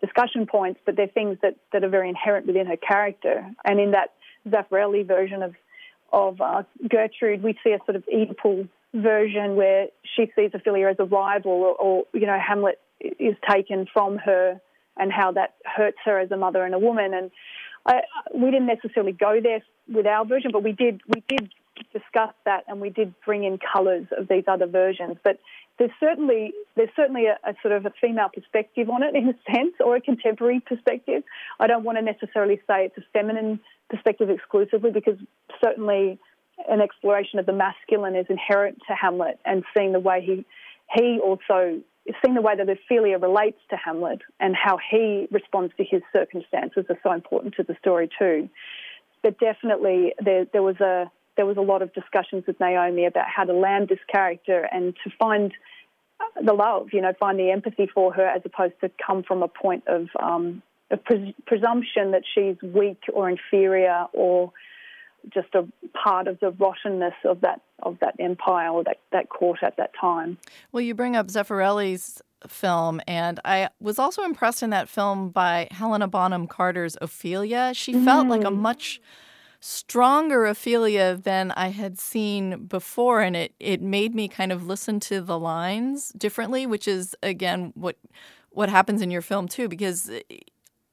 discussion 0.00 0.46
points, 0.46 0.80
but 0.86 0.96
they're 0.96 1.08
things 1.08 1.38
that, 1.42 1.56
that 1.72 1.84
are 1.84 1.88
very 1.88 2.08
inherent 2.08 2.46
within 2.46 2.66
her 2.66 2.76
character. 2.76 3.48
And 3.64 3.78
in 3.80 3.90
that 3.92 4.14
Zeffirelli 4.48 5.06
version 5.06 5.42
of 5.42 5.54
of 6.10 6.40
uh, 6.40 6.62
Gertrude, 6.88 7.42
we 7.42 7.58
see 7.62 7.72
a 7.72 7.78
sort 7.84 7.94
of 7.96 8.04
Oedipal 8.06 8.66
version 8.94 9.56
where 9.56 9.88
she 10.16 10.32
sees 10.34 10.52
Ophelia 10.54 10.88
as 10.88 10.96
a 10.98 11.04
rival, 11.04 11.52
or, 11.52 11.74
or 11.74 12.04
you 12.14 12.26
know, 12.26 12.38
Hamlet 12.38 12.80
is 12.98 13.36
taken 13.46 13.86
from 13.92 14.16
her, 14.16 14.58
and 14.96 15.12
how 15.12 15.32
that 15.32 15.56
hurts 15.66 15.98
her 16.06 16.18
as 16.18 16.30
a 16.30 16.36
mother 16.38 16.64
and 16.64 16.74
a 16.74 16.78
woman. 16.78 17.12
And 17.12 17.30
I, 17.86 18.00
we 18.34 18.50
didn't 18.50 18.66
necessarily 18.66 19.12
go 19.12 19.40
there 19.42 19.62
with 19.92 20.06
our 20.06 20.24
version, 20.24 20.50
but 20.52 20.62
we 20.62 20.72
did 20.72 21.00
we 21.06 21.22
did 21.28 21.50
discuss 21.92 22.34
that, 22.44 22.64
and 22.68 22.80
we 22.80 22.90
did 22.90 23.14
bring 23.24 23.44
in 23.44 23.58
colours 23.58 24.06
of 24.16 24.28
these 24.28 24.44
other 24.46 24.66
versions. 24.66 25.16
But 25.22 25.38
there's 25.78 25.90
certainly 26.00 26.52
there's 26.76 26.90
certainly 26.96 27.26
a, 27.26 27.38
a, 27.48 27.54
sort 27.62 27.72
of 27.72 27.86
a 27.86 27.92
female 28.00 28.28
perspective 28.32 28.90
on 28.90 29.02
it 29.02 29.14
in 29.14 29.28
a 29.28 29.52
sense, 29.52 29.74
or 29.80 29.96
a 29.96 30.00
contemporary 30.00 30.60
perspective. 30.60 31.22
I 31.60 31.66
don't 31.66 31.84
want 31.84 31.98
to 31.98 32.02
necessarily 32.02 32.60
say 32.66 32.86
it's 32.86 32.98
a 32.98 33.04
feminine 33.12 33.60
perspective 33.88 34.28
exclusively, 34.30 34.90
because 34.90 35.18
certainly 35.64 36.18
an 36.68 36.80
exploration 36.80 37.38
of 37.38 37.46
the 37.46 37.52
masculine 37.52 38.16
is 38.16 38.26
inherent 38.28 38.78
to 38.88 38.94
Hamlet, 38.94 39.38
and 39.44 39.64
seeing 39.76 39.92
the 39.92 40.00
way 40.00 40.20
he 40.20 40.44
he 40.94 41.20
also 41.20 41.80
seeing 42.22 42.34
the 42.34 42.42
way 42.42 42.56
that 42.56 42.68
Ophelia 42.68 43.18
relates 43.18 43.58
to 43.70 43.76
Hamlet 43.76 44.20
and 44.40 44.54
how 44.56 44.78
he 44.90 45.28
responds 45.30 45.72
to 45.76 45.84
his 45.84 46.02
circumstances 46.12 46.84
are 46.88 46.98
so 47.02 47.12
important 47.12 47.54
to 47.56 47.62
the 47.62 47.76
story 47.80 48.08
too. 48.18 48.48
But 49.22 49.38
definitely 49.38 50.14
there 50.22 50.46
there 50.52 50.62
was 50.62 50.76
a 50.80 51.10
there 51.36 51.46
was 51.46 51.56
a 51.56 51.62
lot 51.62 51.82
of 51.82 51.92
discussions 51.94 52.44
with 52.46 52.58
Naomi 52.60 53.06
about 53.06 53.26
how 53.34 53.44
to 53.44 53.52
land 53.52 53.88
this 53.88 54.00
character 54.10 54.68
and 54.70 54.94
to 55.04 55.10
find 55.18 55.52
the 56.44 56.52
love, 56.52 56.88
you 56.92 57.00
know, 57.00 57.12
find 57.18 57.38
the 57.38 57.50
empathy 57.50 57.88
for 57.92 58.12
her 58.12 58.26
as 58.26 58.42
opposed 58.44 58.74
to 58.80 58.90
come 59.04 59.22
from 59.22 59.42
a 59.42 59.48
point 59.48 59.84
of, 59.86 60.08
um, 60.20 60.62
pres- 61.04 61.34
presumption 61.46 62.10
that 62.10 62.22
she's 62.34 62.56
weak 62.62 63.02
or 63.12 63.30
inferior 63.30 64.06
or 64.12 64.52
just 65.32 65.54
a 65.54 65.66
part 65.92 66.28
of 66.28 66.40
the 66.40 66.50
rottenness 66.50 67.14
of 67.24 67.40
that 67.40 67.60
of 67.82 67.98
that 68.00 68.14
empire 68.18 68.70
or 68.70 68.82
that, 68.84 68.98
that 69.12 69.28
court 69.28 69.60
at 69.62 69.76
that 69.76 69.92
time. 70.00 70.38
Well, 70.72 70.80
you 70.80 70.94
bring 70.94 71.14
up 71.16 71.28
Zeffirelli's 71.28 72.20
film, 72.46 73.00
and 73.06 73.40
I 73.44 73.68
was 73.80 73.98
also 73.98 74.22
impressed 74.22 74.62
in 74.62 74.70
that 74.70 74.88
film 74.88 75.30
by 75.30 75.68
Helena 75.70 76.08
Bonham 76.08 76.46
Carter's 76.46 76.96
Ophelia. 77.00 77.72
She 77.74 77.92
felt 77.92 78.26
mm. 78.26 78.30
like 78.30 78.42
a 78.42 78.50
mm. 78.50 78.58
much 78.58 79.00
stronger 79.60 80.46
Ophelia 80.46 81.16
than 81.16 81.50
I 81.52 81.68
had 81.68 81.98
seen 81.98 82.66
before, 82.66 83.20
and 83.20 83.36
it 83.36 83.54
it 83.58 83.82
made 83.82 84.14
me 84.14 84.28
kind 84.28 84.52
of 84.52 84.66
listen 84.66 85.00
to 85.00 85.20
the 85.20 85.38
lines 85.38 86.10
differently, 86.10 86.66
which 86.66 86.88
is 86.88 87.14
again 87.22 87.72
what 87.74 87.96
what 88.50 88.68
happens 88.68 89.02
in 89.02 89.10
your 89.10 89.22
film 89.22 89.48
too, 89.48 89.68
because 89.68 90.10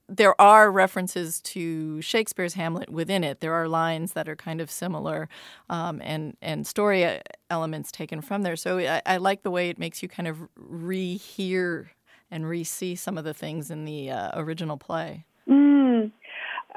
there 0.07 0.39
are 0.39 0.71
references 0.71 1.41
to 1.41 2.01
Shakespeare's 2.01 2.53
Hamlet 2.53 2.89
within 2.89 3.23
it. 3.23 3.39
There 3.39 3.53
are 3.53 3.67
lines 3.67 4.13
that 4.13 4.29
are 4.29 4.35
kind 4.35 4.61
of 4.61 4.69
similar, 4.69 5.27
um, 5.69 6.01
and 6.03 6.37
and 6.41 6.67
story 6.67 7.05
uh, 7.05 7.19
elements 7.49 7.91
taken 7.91 8.21
from 8.21 8.43
there. 8.43 8.55
So 8.55 8.77
I, 8.79 9.01
I, 9.05 9.17
like 9.17 9.43
the 9.43 9.51
way 9.51 9.69
it 9.69 9.79
makes 9.79 10.03
you 10.03 10.09
kind 10.09 10.27
of 10.27 10.37
rehear 10.59 11.87
and 12.29 12.47
re-see 12.47 12.95
some 12.95 13.17
of 13.17 13.23
the 13.23 13.33
things 13.33 13.71
in 13.71 13.85
the 13.85 14.11
uh, 14.11 14.39
original 14.39 14.77
play. 14.77 15.25
Mm. 15.47 16.11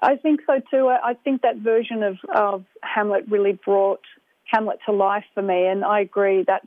I 0.03 0.17
think 0.17 0.41
so 0.47 0.61
too. 0.71 0.89
I 0.89 1.15
think 1.15 1.43
that 1.43 1.57
version 1.57 2.03
of, 2.03 2.19
of 2.35 2.65
Hamlet 2.83 3.25
really 3.29 3.59
brought 3.65 4.01
Hamlet 4.45 4.79
to 4.87 4.93
life 4.93 5.25
for 5.35 5.43
me, 5.43 5.67
and 5.67 5.85
I 5.85 6.01
agree 6.01 6.45
that 6.47 6.63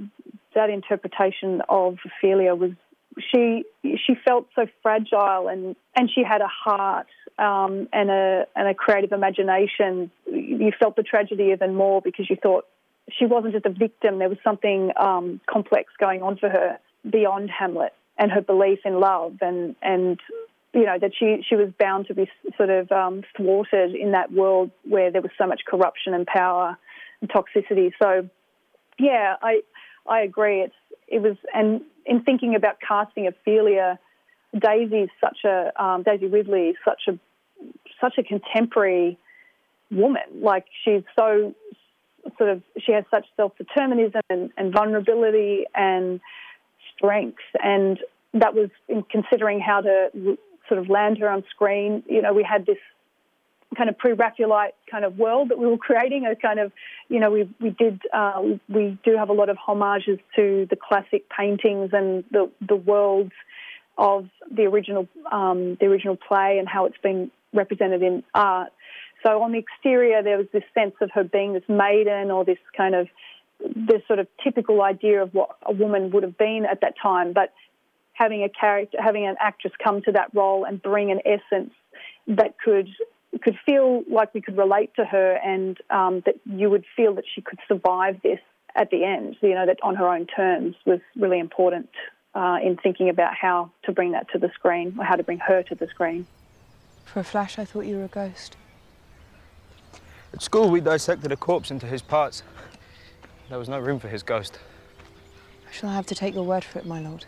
that 0.54 0.70
interpretation 0.70 1.62
of 1.70 1.98
Ophelia 2.06 2.56
was 2.56 2.72
she 3.32 3.64
she 3.84 4.16
felt 4.26 4.48
so 4.56 4.68
fragile 4.82 5.48
and 5.48 5.76
and 5.96 6.10
she 6.10 6.24
had 6.24 6.42
a 6.42 6.48
heart 6.48 7.08
um, 7.38 7.88
and 7.94 8.10
a 8.10 8.46
and 8.56 8.68
a 8.68 8.74
creative 8.74 9.12
imagination. 9.12 10.12
You 10.26 10.72
felt 10.80 10.96
the 10.96 11.04
tragedy 11.04 11.52
even 11.54 11.76
more 11.76 12.02
because 12.02 12.30
you 12.30 12.36
thought 12.36 12.66
she 13.12 13.26
wasn't 13.26 13.54
just 13.54 13.66
a 13.66 13.72
victim. 13.72 14.20
There 14.20 14.30
was 14.30 14.38
something 14.44 14.92
um, 14.98 15.42
complex 15.50 15.92
going 16.00 16.22
on 16.22 16.38
for 16.38 16.50
her 16.50 16.80
beyond 17.10 17.50
Hamlet 17.50 17.94
and 18.18 18.32
her 18.32 18.42
belief 18.42 18.80
in 18.86 19.00
love 19.00 19.38
and 19.42 19.76
and 19.82 20.20
you 20.74 20.86
know, 20.86 20.98
that 21.00 21.12
she, 21.18 21.44
she 21.48 21.56
was 21.56 21.70
bound 21.78 22.08
to 22.08 22.14
be 22.14 22.30
sort 22.56 22.70
of 22.70 22.92
um, 22.92 23.24
thwarted 23.36 23.94
in 23.94 24.12
that 24.14 24.32
world 24.32 24.72
where 24.86 25.12
there 25.12 25.22
was 25.22 25.32
so 25.38 25.46
much 25.46 25.62
corruption 25.68 26.14
and 26.14 26.26
power 26.26 26.78
and 27.20 27.30
toxicity. 27.30 27.92
So, 28.02 28.30
yeah, 28.98 29.36
I 29.42 29.62
I 30.08 30.22
agree. 30.22 30.62
It's 30.62 30.76
it 31.12 31.22
was, 31.22 31.36
and 31.54 31.82
in 32.06 32.24
thinking 32.24 32.56
about 32.56 32.78
casting 32.86 33.28
Ophelia, 33.28 34.00
Daisy 34.58 35.02
is 35.02 35.10
such 35.20 35.40
a 35.46 35.72
um, 35.82 36.04
Daisy 36.04 36.28
Ridley 36.28 36.76
such 36.84 37.02
a 37.08 37.20
such 38.00 38.18
a 38.18 38.24
contemporary 38.24 39.18
woman. 39.92 40.24
Like 40.42 40.66
she's 40.84 41.04
so 41.18 41.54
sort 42.38 42.50
of 42.50 42.64
she 42.80 42.94
has 42.94 43.04
such 43.12 43.26
self 43.36 43.58
determinism 43.58 44.22
and, 44.30 44.52
and 44.58 44.74
vulnerability 44.74 45.66
and 45.76 46.20
strength, 46.96 47.44
and 47.62 48.00
that 48.34 48.54
was 48.54 48.70
in 48.88 49.04
considering 49.04 49.60
how 49.60 49.82
to 49.82 50.38
sort 50.68 50.80
of 50.80 50.90
land 50.90 51.18
her 51.20 51.30
on 51.30 51.44
screen. 51.50 52.04
You 52.08 52.22
know, 52.22 52.34
we 52.34 52.44
had 52.44 52.66
this 52.66 52.78
kind 53.76 53.90
of 53.90 53.98
pre-Raphaelite 53.98 54.74
kind 54.90 55.06
of 55.06 55.18
world 55.18 55.50
that 55.50 55.58
we 55.58 55.68
were 55.68 55.78
creating. 55.78 56.26
A 56.26 56.36
kind 56.36 56.60
of, 56.60 56.72
you 57.10 57.20
know, 57.20 57.32
we 57.32 57.50
we 57.60 57.70
did 57.70 58.02
uh, 58.14 58.42
we 58.68 58.98
do 59.04 59.18
have 59.18 59.30
a 59.30 59.34
lot 59.34 59.50
of 59.50 59.58
homages 59.58 60.20
to 60.36 60.68
the 60.70 60.76
classic 60.76 61.30
paintings 61.30 61.92
and 61.94 62.24
the 62.32 62.50
the 62.68 62.76
worlds 62.76 63.32
of 63.98 64.28
the 64.50 64.64
original 64.64 65.08
um, 65.32 65.76
the 65.80 65.86
original 65.86 66.18
play 66.18 66.58
and 66.60 66.68
how 66.68 66.86
it's 66.86 66.98
been 66.98 67.32
represented 67.54 68.02
in 68.02 68.24
art. 68.34 68.72
So 69.24 69.44
on 69.44 69.52
the 69.52 69.60
exterior, 69.60 70.24
there 70.24 70.38
was 70.38 70.48
this 70.52 70.64
sense 70.74 70.96
of 71.00 71.12
her 71.14 71.24
being 71.24 71.54
this 71.54 71.68
maiden 71.70 72.32
or 72.32 72.44
this 72.44 72.58
kind 72.76 72.96
of 72.96 73.08
this 73.60 74.02
sort 74.08 74.20
of 74.20 74.28
typical 74.44 74.82
idea 74.82 75.22
of 75.22 75.34
what 75.34 75.56
a 75.64 75.72
woman 75.72 76.12
would 76.12 76.24
have 76.24 76.38
been 76.38 76.66
at 76.70 76.82
that 76.82 76.96
time, 77.02 77.32
but 77.34 77.54
having 78.14 78.44
a 78.44 78.50
character, 78.50 78.98
having 79.00 79.26
an 79.28 79.36
actress 79.40 79.74
come 79.84 80.02
to 80.02 80.12
that 80.14 80.34
role 80.34 80.66
and 80.66 80.82
bring 80.82 81.12
an 81.12 81.20
essence 81.26 81.72
that 82.28 82.56
could 82.64 82.88
could 83.40 83.58
feel 83.66 84.04
like 84.10 84.34
we 84.34 84.42
could 84.42 84.58
relate 84.58 84.94
to 84.96 85.06
her, 85.06 85.34
and 85.44 85.78
um, 85.90 86.22
that 86.26 86.36
you 86.46 86.70
would 86.70 86.86
feel 86.96 87.16
that 87.16 87.26
she 87.34 87.42
could 87.42 87.60
survive 87.68 88.22
this 88.22 88.40
at 88.76 88.90
the 88.90 89.04
end. 89.04 89.38
You 89.42 89.56
know, 89.56 89.66
that 89.66 89.80
on 89.84 89.96
her 89.96 90.08
own 90.08 90.28
terms 90.28 90.76
was 90.86 91.00
really 91.16 91.40
important 91.40 91.90
uh, 92.36 92.58
in 92.64 92.78
thinking 92.78 93.10
about 93.10 93.34
how 93.34 93.72
to 93.84 93.92
bring 93.92 94.12
that 94.12 94.30
to 94.32 94.40
the 94.40 94.50
screen, 94.54 94.96
or 95.00 95.06
how 95.06 95.16
to 95.16 95.24
bring 95.24 95.40
her 95.40 95.64
to 95.64 95.76
the 95.76 95.88
screen. 95.88 96.28
For 97.06 97.20
a 97.20 97.24
flash, 97.24 97.58
I 97.60 97.66
thought 97.66 97.82
you 97.82 97.98
were 97.98 98.06
a 98.06 98.10
ghost. 98.10 98.58
At 100.34 100.42
school, 100.42 100.70
we 100.70 100.80
dissected 100.80 101.32
a 101.32 101.36
corpse 101.36 101.72
into 101.72 101.86
his 101.86 102.02
parts. 102.02 102.44
There 103.50 103.60
was 103.60 103.68
no 103.68 103.80
room 103.80 104.00
for 104.00 104.08
his 104.08 104.24
ghost. 104.24 104.60
I 105.68 105.74
shall 105.74 105.90
have 105.90 106.06
to 106.08 106.16
take 106.16 106.36
your 106.36 106.46
word 106.46 106.64
for 106.64 106.80
it, 106.80 106.86
my 106.86 107.02
lord. 107.02 107.26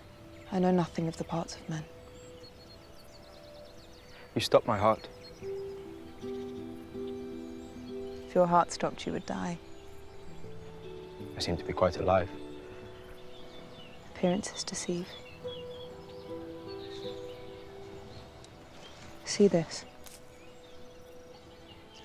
I 0.51 0.59
know 0.59 0.71
nothing 0.71 1.07
of 1.07 1.17
the 1.17 1.23
parts 1.25 1.55
of 1.55 1.67
men. 1.69 1.83
You 4.35 4.41
stopped 4.41 4.67
my 4.67 4.77
heart. 4.77 5.07
If 8.33 8.35
your 8.37 8.47
heart 8.47 8.71
stopped, 8.71 9.05
you 9.05 9.13
would 9.13 9.27
die. 9.27 9.59
I 11.37 11.39
seem 11.39 11.55
to 11.55 11.63
be 11.63 11.71
quite 11.71 11.97
alive. 11.97 12.27
Appearances 14.15 14.63
deceive. 14.63 15.07
See 19.23 19.47
this. 19.47 19.85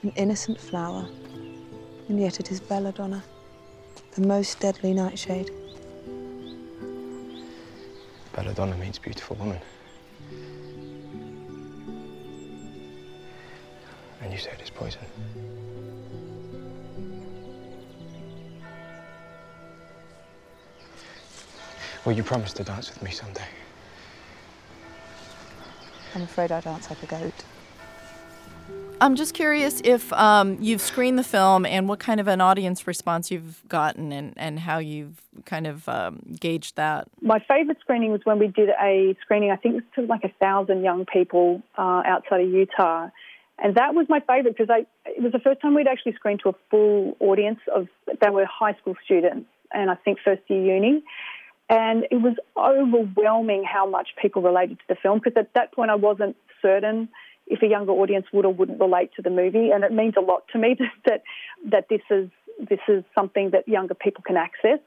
An 0.02 0.12
innocent 0.16 0.60
flower, 0.60 1.08
and 2.10 2.20
yet 2.20 2.40
it 2.40 2.52
is 2.52 2.60
belladonna, 2.60 3.24
the 4.14 4.20
most 4.20 4.60
deadly 4.60 4.92
nightshade. 4.92 5.50
Belladonna 8.34 8.76
means 8.76 8.98
beautiful 8.98 9.34
woman. 9.36 9.60
And 14.20 14.30
you 14.30 14.36
say 14.36 14.50
it 14.50 14.60
is 14.60 14.68
poison. 14.68 15.06
Will 22.08 22.14
you 22.14 22.22
promise 22.22 22.54
to 22.54 22.64
dance 22.64 22.88
with 22.88 23.02
me 23.02 23.10
someday? 23.10 23.44
I'm 26.14 26.22
afraid 26.22 26.50
I 26.50 26.62
dance 26.62 26.88
like 26.88 27.02
a 27.02 27.06
goat. 27.06 27.44
I'm 28.98 29.14
just 29.14 29.34
curious 29.34 29.82
if 29.84 30.10
um, 30.14 30.56
you've 30.58 30.80
screened 30.80 31.18
the 31.18 31.22
film 31.22 31.66
and 31.66 31.86
what 31.86 31.98
kind 31.98 32.18
of 32.18 32.26
an 32.26 32.40
audience 32.40 32.86
response 32.86 33.30
you've 33.30 33.62
gotten 33.68 34.10
and, 34.10 34.32
and 34.38 34.58
how 34.58 34.78
you've 34.78 35.20
kind 35.44 35.66
of 35.66 35.86
um, 35.86 36.22
gauged 36.40 36.76
that. 36.76 37.08
My 37.20 37.40
favourite 37.46 37.78
screening 37.80 38.10
was 38.10 38.22
when 38.24 38.38
we 38.38 38.46
did 38.46 38.70
a 38.82 39.14
screening, 39.20 39.50
I 39.50 39.56
think 39.56 39.74
it 39.74 39.84
was 39.84 39.84
to 39.96 40.06
like 40.06 40.24
a 40.24 40.32
thousand 40.40 40.84
young 40.84 41.04
people 41.04 41.62
uh, 41.76 42.00
outside 42.06 42.40
of 42.40 42.48
Utah. 42.48 43.10
And 43.58 43.74
that 43.74 43.92
was 43.92 44.06
my 44.08 44.20
favourite 44.20 44.56
because 44.56 44.74
it 45.04 45.22
was 45.22 45.32
the 45.32 45.40
first 45.40 45.60
time 45.60 45.74
we'd 45.74 45.86
actually 45.86 46.14
screened 46.14 46.40
to 46.44 46.48
a 46.48 46.54
full 46.70 47.18
audience 47.20 47.60
of, 47.76 47.86
they 48.06 48.30
were 48.30 48.46
high 48.46 48.72
school 48.80 48.94
students 49.04 49.46
and 49.72 49.90
I 49.90 49.94
think 49.96 50.20
first 50.24 50.40
year 50.48 50.76
uni. 50.76 51.02
And 51.68 52.04
it 52.10 52.16
was 52.16 52.34
overwhelming 52.56 53.64
how 53.64 53.88
much 53.88 54.10
people 54.20 54.40
related 54.42 54.78
to 54.78 54.84
the 54.88 54.94
film 54.94 55.20
because 55.22 55.36
at 55.36 55.52
that 55.54 55.72
point 55.72 55.90
I 55.90 55.96
wasn't 55.96 56.36
certain 56.62 57.08
if 57.46 57.62
a 57.62 57.66
younger 57.66 57.92
audience 57.92 58.26
would 58.32 58.44
or 58.44 58.52
wouldn't 58.52 58.80
relate 58.80 59.10
to 59.16 59.22
the 59.22 59.30
movie. 59.30 59.70
And 59.70 59.84
it 59.84 59.92
means 59.92 60.14
a 60.16 60.20
lot 60.20 60.44
to 60.52 60.58
me 60.58 60.76
that, 61.06 61.22
that 61.70 61.88
this 61.88 62.02
is, 62.10 62.30
this 62.58 62.80
is 62.88 63.04
something 63.14 63.50
that 63.50 63.68
younger 63.68 63.94
people 63.94 64.22
can 64.26 64.36
access. 64.36 64.78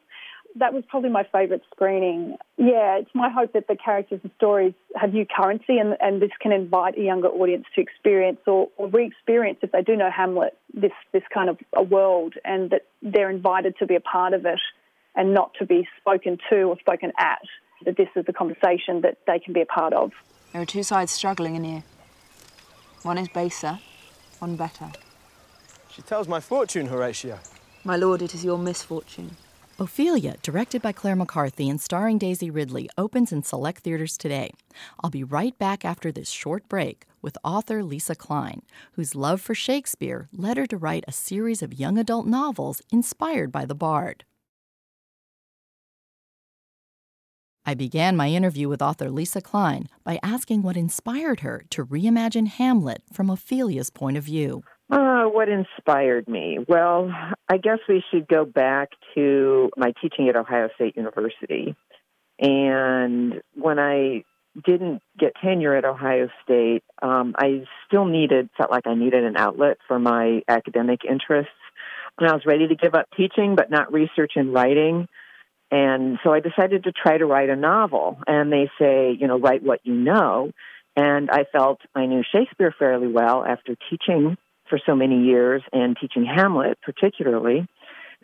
That 0.55 0.73
was 0.73 0.83
probably 0.89 1.11
my 1.11 1.23
favourite 1.31 1.61
screening. 1.73 2.35
Yeah, 2.57 2.97
it's 2.97 3.11
my 3.13 3.29
hope 3.29 3.53
that 3.53 3.67
the 3.69 3.77
characters 3.77 4.19
and 4.21 4.31
stories 4.35 4.73
have 4.95 5.13
new 5.13 5.25
currency 5.25 5.77
and, 5.77 5.95
and 6.01 6.21
this 6.21 6.31
can 6.41 6.51
invite 6.51 6.97
a 6.97 7.01
younger 7.01 7.29
audience 7.29 7.65
to 7.75 7.81
experience 7.81 8.39
or, 8.45 8.67
or 8.75 8.87
re-experience, 8.89 9.59
if 9.61 9.71
they 9.71 9.81
do 9.81 9.95
know 9.95 10.11
Hamlet, 10.11 10.57
this, 10.73 10.91
this 11.13 11.23
kind 11.33 11.49
of 11.49 11.57
a 11.73 11.83
world 11.83 12.33
and 12.43 12.71
that 12.71 12.85
they're 13.01 13.29
invited 13.29 13.77
to 13.79 13.85
be 13.85 13.95
a 13.95 14.01
part 14.01 14.33
of 14.33 14.45
it 14.45 14.59
and 15.15 15.33
not 15.33 15.53
to 15.59 15.65
be 15.65 15.87
spoken 15.99 16.37
to 16.49 16.63
or 16.63 16.79
spoken 16.79 17.11
at, 17.17 17.41
that 17.85 17.97
this 17.97 18.09
is 18.15 18.25
the 18.25 18.33
conversation 18.33 19.01
that 19.01 19.17
they 19.27 19.39
can 19.39 19.53
be 19.53 19.61
a 19.61 19.65
part 19.65 19.93
of. 19.93 20.11
There 20.53 20.61
are 20.61 20.65
two 20.65 20.83
sides 20.83 21.11
struggling 21.11 21.55
in 21.55 21.63
here. 21.63 21.83
One 23.03 23.17
is 23.17 23.27
baser, 23.29 23.79
one 24.39 24.55
better. 24.55 24.91
She 25.89 26.01
tells 26.01 26.27
my 26.27 26.39
fortune, 26.39 26.85
Horatio. 26.87 27.39
My 27.83 27.95
lord, 27.95 28.21
it 28.21 28.35
is 28.35 28.45
your 28.45 28.57
misfortune. 28.57 29.31
Ophelia, 29.79 30.35
directed 30.43 30.81
by 30.83 30.91
Claire 30.91 31.15
McCarthy 31.15 31.67
and 31.67 31.81
starring 31.81 32.19
Daisy 32.19 32.51
Ridley, 32.51 32.87
opens 32.97 33.31
in 33.31 33.41
select 33.41 33.81
theaters 33.81 34.15
today. 34.15 34.51
I'll 34.99 35.09
be 35.09 35.23
right 35.23 35.57
back 35.57 35.83
after 35.83 36.11
this 36.11 36.29
short 36.29 36.69
break 36.69 37.07
with 37.21 37.37
author 37.43 37.83
Lisa 37.83 38.13
Klein, 38.13 38.61
whose 38.91 39.15
love 39.15 39.41
for 39.41 39.55
Shakespeare 39.55 40.29
led 40.31 40.57
her 40.57 40.67
to 40.67 40.77
write 40.77 41.03
a 41.07 41.11
series 41.11 41.63
of 41.63 41.79
young 41.79 41.97
adult 41.97 42.27
novels 42.27 42.83
inspired 42.91 43.51
by 43.51 43.65
the 43.65 43.73
Bard. 43.73 44.23
I 47.63 47.75
began 47.75 48.17
my 48.17 48.29
interview 48.29 48.67
with 48.67 48.81
author 48.81 49.11
Lisa 49.11 49.39
Klein 49.39 49.87
by 50.03 50.19
asking 50.23 50.63
what 50.63 50.75
inspired 50.75 51.41
her 51.41 51.63
to 51.69 51.85
reimagine 51.85 52.47
Hamlet 52.47 53.03
from 53.13 53.29
Ophelia's 53.29 53.91
point 53.91 54.17
of 54.17 54.23
view. 54.23 54.63
Uh, 54.89 55.25
what 55.25 55.47
inspired 55.47 56.27
me? 56.27 56.57
Well, 56.67 57.11
I 57.47 57.57
guess 57.57 57.77
we 57.87 58.03
should 58.11 58.27
go 58.27 58.45
back 58.45 58.89
to 59.15 59.69
my 59.77 59.93
teaching 60.01 60.27
at 60.27 60.35
Ohio 60.35 60.69
State 60.75 60.97
University. 60.97 61.75
And 62.39 63.41
when 63.53 63.77
I 63.77 64.23
didn't 64.65 65.01
get 65.17 65.33
tenure 65.41 65.75
at 65.75 65.85
Ohio 65.85 66.29
State, 66.43 66.83
um, 67.01 67.35
I 67.37 67.63
still 67.87 68.05
needed, 68.05 68.49
felt 68.57 68.71
like 68.71 68.87
I 68.87 68.95
needed 68.95 69.23
an 69.23 69.37
outlet 69.37 69.77
for 69.87 69.99
my 69.99 70.41
academic 70.47 71.01
interests. 71.07 71.53
And 72.19 72.27
I 72.29 72.33
was 72.33 72.45
ready 72.45 72.67
to 72.67 72.75
give 72.75 72.95
up 72.95 73.05
teaching, 73.15 73.55
but 73.55 73.69
not 73.69 73.93
research 73.93 74.33
and 74.35 74.51
writing. 74.51 75.07
And 75.71 76.19
so 76.23 76.33
I 76.33 76.41
decided 76.41 76.83
to 76.83 76.91
try 76.91 77.17
to 77.17 77.25
write 77.25 77.49
a 77.49 77.55
novel. 77.55 78.19
And 78.27 78.51
they 78.51 78.69
say, 78.77 79.15
you 79.17 79.27
know, 79.27 79.39
write 79.39 79.63
what 79.63 79.79
you 79.83 79.93
know. 79.93 80.51
And 80.95 81.29
I 81.31 81.45
felt 81.51 81.79
I 81.95 82.05
knew 82.05 82.23
Shakespeare 82.31 82.75
fairly 82.77 83.07
well 83.07 83.45
after 83.45 83.75
teaching 83.89 84.37
for 84.69 84.79
so 84.85 84.95
many 84.95 85.23
years 85.23 85.61
and 85.71 85.97
teaching 85.99 86.25
Hamlet 86.25 86.77
particularly. 86.81 87.67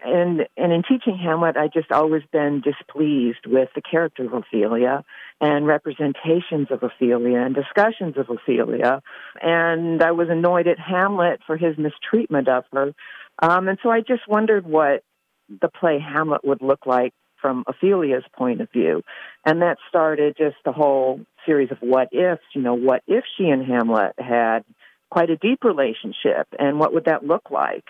And 0.04 0.42
and 0.56 0.72
in 0.72 0.84
teaching 0.84 1.18
Hamlet, 1.18 1.58
I 1.58 1.70
just 1.74 1.92
always 1.92 2.22
been 2.32 2.62
displeased 2.62 3.48
with 3.48 3.70
the 3.74 3.82
character 3.82 4.25
of 4.25 4.34
Ophelia 4.34 5.04
and 5.42 5.66
representations 5.66 6.68
of 6.70 6.84
Ophelia 6.84 7.39
and 7.39 7.56
discussions 7.56 8.16
of 8.18 8.30
Ophelia. 8.30 9.01
And 9.42 10.04
I 10.04 10.12
was 10.12 10.27
annoyed 10.30 10.68
at 10.68 10.77
Hamlet 10.77 11.39
for 11.48 11.58
his 11.58 11.78
mistreatment 11.78 12.48
of 12.48 12.65
her. 12.74 12.93
Um, 13.41 13.67
and 13.67 13.80
so 13.82 13.89
I 13.89 14.02
just 14.02 14.28
wondered 14.28 14.67
what 14.67 15.04
the 15.50 15.69
play 15.69 16.00
Hamlet 16.00 16.41
would 16.43 16.62
look 16.62 16.86
like 16.86 17.13
from 17.41 17.63
Ophelia's 17.67 18.26
point 18.34 18.62
of 18.62 18.71
view. 18.71 19.04
And 19.45 19.62
that 19.62 19.78
started 19.89 20.36
just 20.38 20.58
a 20.65 20.71
whole 20.71 21.21
series 21.45 21.71
of 21.71 21.78
what 21.80 22.10
ifs. 22.13 22.43
You 22.54 22.62
know, 22.62 22.73
what 22.73 23.04
if 23.08 23.23
she 23.38 23.45
and 23.45 23.65
Hamlet 23.65 24.13
had 24.17 24.63
quite 25.10 25.30
a 25.30 25.38
deep 25.38 25.63
relationship, 25.63 26.47
and 26.60 26.80
what 26.80 26.93
would 26.93 27.06
that 27.06 27.26
look 27.26 27.50
like? 27.50 27.86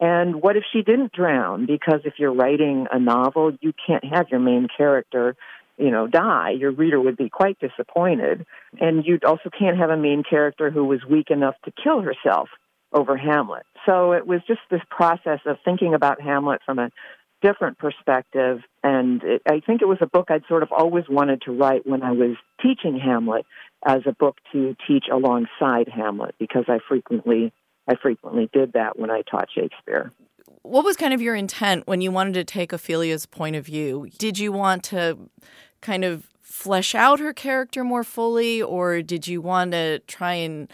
And 0.00 0.42
what 0.42 0.56
if 0.56 0.64
she 0.72 0.82
didn't 0.82 1.12
drown? 1.12 1.66
Because 1.66 2.00
if 2.04 2.14
you're 2.18 2.34
writing 2.34 2.86
a 2.90 2.98
novel, 2.98 3.52
you 3.60 3.72
can't 3.86 4.04
have 4.04 4.30
your 4.30 4.40
main 4.40 4.66
character, 4.74 5.36
you 5.78 5.90
know, 5.90 6.08
die. 6.08 6.50
Your 6.58 6.72
reader 6.72 7.00
would 7.00 7.16
be 7.16 7.28
quite 7.28 7.58
disappointed. 7.60 8.44
And 8.80 9.04
you 9.06 9.20
also 9.24 9.48
can't 9.56 9.78
have 9.78 9.90
a 9.90 9.96
main 9.96 10.24
character 10.28 10.70
who 10.70 10.84
was 10.84 11.00
weak 11.08 11.30
enough 11.30 11.54
to 11.66 11.72
kill 11.82 12.00
herself 12.00 12.48
over 12.92 13.16
Hamlet. 13.16 13.64
So 13.86 14.12
it 14.12 14.26
was 14.26 14.40
just 14.46 14.60
this 14.70 14.82
process 14.90 15.40
of 15.46 15.58
thinking 15.64 15.94
about 15.94 16.20
Hamlet 16.20 16.60
from 16.66 16.78
a 16.78 16.90
different 17.42 17.78
perspective. 17.78 18.60
And 18.82 19.22
it, 19.22 19.42
I 19.46 19.60
think 19.60 19.82
it 19.82 19.88
was 19.88 19.98
a 20.00 20.06
book 20.06 20.30
I'd 20.30 20.44
sort 20.48 20.62
of 20.62 20.70
always 20.72 21.04
wanted 21.08 21.42
to 21.42 21.52
write 21.52 21.86
when 21.86 22.02
I 22.02 22.12
was 22.12 22.36
teaching 22.62 22.98
Hamlet 22.98 23.44
as 23.84 24.02
a 24.06 24.12
book 24.12 24.36
to 24.52 24.76
teach 24.86 25.06
alongside 25.12 25.88
Hamlet 25.88 26.34
because 26.38 26.64
I 26.68 26.78
frequently 26.88 27.52
I 27.88 27.96
frequently 28.00 28.48
did 28.52 28.74
that 28.74 28.96
when 28.96 29.10
I 29.10 29.22
taught 29.22 29.48
Shakespeare. 29.52 30.12
What 30.62 30.84
was 30.84 30.96
kind 30.96 31.12
of 31.12 31.20
your 31.20 31.34
intent 31.34 31.86
when 31.86 32.00
you 32.00 32.12
wanted 32.12 32.34
to 32.34 32.44
take 32.44 32.72
Ophelia's 32.72 33.26
point 33.26 33.56
of 33.56 33.66
view? 33.66 34.08
Did 34.18 34.38
you 34.38 34.52
want 34.52 34.84
to 34.84 35.18
kind 35.80 36.04
of 36.04 36.28
flesh 36.40 36.94
out 36.94 37.18
her 37.18 37.32
character 37.32 37.82
more 37.82 38.04
fully, 38.04 38.62
or 38.62 39.02
did 39.02 39.26
you 39.26 39.40
want 39.40 39.72
to 39.72 39.98
try 40.00 40.34
and 40.34 40.70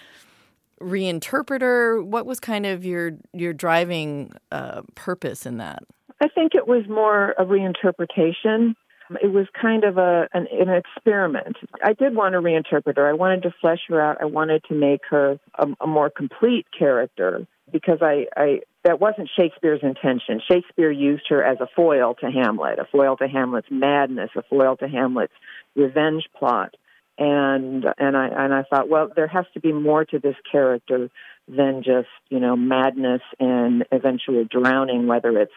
reinterpret 0.80 1.62
her? 1.62 2.02
What 2.02 2.26
was 2.26 2.40
kind 2.40 2.66
of 2.66 2.84
your 2.84 3.12
your 3.32 3.54
driving 3.54 4.32
uh, 4.52 4.82
purpose 4.94 5.46
in 5.46 5.56
that? 5.58 5.82
I 6.20 6.28
think 6.28 6.54
it 6.54 6.66
was 6.66 6.84
more 6.88 7.32
a 7.32 7.44
reinterpretation. 7.44 8.74
It 9.22 9.32
was 9.32 9.46
kind 9.60 9.84
of 9.84 9.96
a 9.96 10.28
an, 10.34 10.46
an 10.52 10.68
experiment. 10.68 11.56
I 11.82 11.92
did 11.94 12.14
want 12.14 12.34
to 12.34 12.40
reinterpret 12.40 12.96
her. 12.96 13.08
I 13.08 13.14
wanted 13.14 13.42
to 13.44 13.54
flesh 13.60 13.80
her 13.88 14.00
out. 14.00 14.18
I 14.20 14.26
wanted 14.26 14.64
to 14.68 14.74
make 14.74 15.00
her 15.10 15.38
a, 15.54 15.66
a 15.80 15.86
more 15.86 16.10
complete 16.10 16.66
character 16.76 17.46
because 17.72 17.98
I, 18.02 18.26
I 18.36 18.60
that 18.84 19.00
wasn't 19.00 19.30
Shakespeare's 19.36 19.80
intention. 19.82 20.40
Shakespeare 20.50 20.90
used 20.90 21.24
her 21.28 21.42
as 21.42 21.58
a 21.60 21.68
foil 21.74 22.14
to 22.20 22.30
Hamlet, 22.30 22.78
a 22.78 22.84
foil 22.90 23.16
to 23.18 23.28
Hamlet's 23.28 23.68
madness, 23.70 24.30
a 24.36 24.42
foil 24.42 24.76
to 24.78 24.88
Hamlet's 24.88 25.32
revenge 25.74 26.28
plot. 26.36 26.74
And 27.16 27.84
and 27.98 28.16
I 28.16 28.28
and 28.28 28.54
I 28.54 28.62
thought, 28.62 28.88
well, 28.88 29.08
there 29.14 29.26
has 29.26 29.46
to 29.54 29.60
be 29.60 29.72
more 29.72 30.04
to 30.04 30.18
this 30.18 30.36
character 30.50 31.08
than 31.48 31.82
just 31.82 32.08
you 32.28 32.40
know 32.40 32.56
madness 32.56 33.22
and 33.40 33.84
eventual 33.90 34.44
drowning, 34.44 35.06
whether 35.06 35.36
it's 35.38 35.52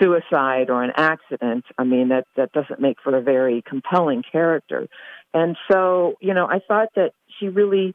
suicide 0.00 0.70
or 0.70 0.82
an 0.82 0.92
accident, 0.96 1.64
I 1.78 1.84
mean, 1.84 2.08
that, 2.08 2.26
that 2.36 2.52
doesn't 2.52 2.80
make 2.80 2.98
for 3.02 3.16
a 3.16 3.22
very 3.22 3.62
compelling 3.66 4.22
character. 4.22 4.88
And 5.34 5.56
so, 5.70 6.14
you 6.20 6.34
know, 6.34 6.46
I 6.46 6.60
thought 6.66 6.88
that 6.96 7.12
she 7.38 7.48
really 7.48 7.94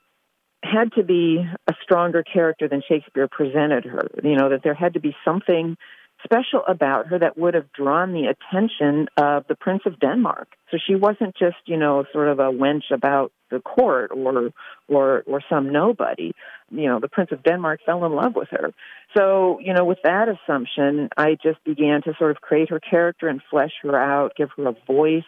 had 0.64 0.92
to 0.94 1.04
be 1.04 1.44
a 1.68 1.74
stronger 1.82 2.24
character 2.24 2.68
than 2.68 2.82
Shakespeare 2.88 3.28
presented 3.28 3.86
her. 3.86 4.08
You 4.24 4.36
know, 4.36 4.50
that 4.50 4.62
there 4.64 4.76
had 4.76 4.94
to 4.94 5.00
be 5.00 5.16
something 5.26 5.76
special 6.24 6.64
about 6.68 7.08
her 7.08 7.20
that 7.20 7.38
would 7.38 7.54
have 7.54 7.72
drawn 7.74 8.14
the 8.14 8.28
attention 8.28 9.08
of 9.18 9.46
the 9.48 9.56
Prince 9.56 9.84
of 9.86 10.00
Denmark. 10.00 10.48
So 10.70 10.78
she 10.86 10.96
wasn't 10.96 11.36
just, 11.38 11.58
you 11.66 11.78
know, 11.78 12.06
sort 12.14 12.28
of 12.28 12.40
a 12.40 12.52
wench 12.52 12.92
about 12.92 13.32
the 13.50 13.60
court 13.60 14.12
or 14.16 14.52
or 14.88 15.24
or 15.28 15.42
some 15.50 15.72
nobody. 15.72 16.32
You 16.70 16.88
know, 16.88 17.00
the 17.00 17.10
Prince 17.10 17.32
of 17.32 17.44
Denmark 17.44 17.82
fell 17.86 18.06
in 18.06 18.14
love 18.14 18.36
with 18.36 18.50
her. 18.52 18.72
So, 19.16 19.60
you 19.60 19.74
know, 19.74 19.84
with 19.84 20.00
that 20.04 20.28
assumption, 20.30 21.10
I 21.18 21.36
just 21.42 21.64
began 21.64 22.02
to 22.04 22.14
sort 22.18 22.32
of 22.32 22.42
create 22.42 22.70
her 22.70 22.80
character 22.80 23.28
and 23.28 23.42
flesh 23.50 23.74
her 23.84 23.98
out, 23.98 24.36
give 24.36 24.50
her 24.58 24.70
a 24.70 24.76
voice, 24.88 25.24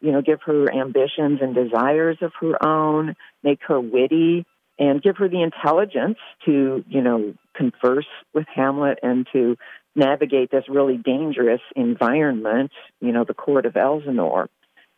you 0.00 0.12
know, 0.12 0.22
give 0.22 0.40
her 0.46 0.72
ambitions 0.72 1.40
and 1.42 1.54
desires 1.54 2.18
of 2.22 2.32
her 2.40 2.64
own, 2.66 3.16
make 3.42 3.60
her 3.68 3.80
witty, 3.80 4.46
and 4.78 5.02
give 5.02 5.16
her 5.16 5.28
the 5.28 5.42
intelligence 5.42 6.18
to, 6.44 6.84
you 6.88 7.02
know, 7.02 7.34
converse 7.54 8.06
with 8.32 8.46
Hamlet 8.54 8.98
and 9.02 9.26
to 9.32 9.56
navigate 9.94 10.50
this 10.50 10.64
really 10.68 10.96
dangerous 10.96 11.60
environment, 11.74 12.70
you 13.00 13.12
know, 13.12 13.24
the 13.24 13.34
court 13.34 13.66
of 13.66 13.76
Elsinore, 13.76 14.48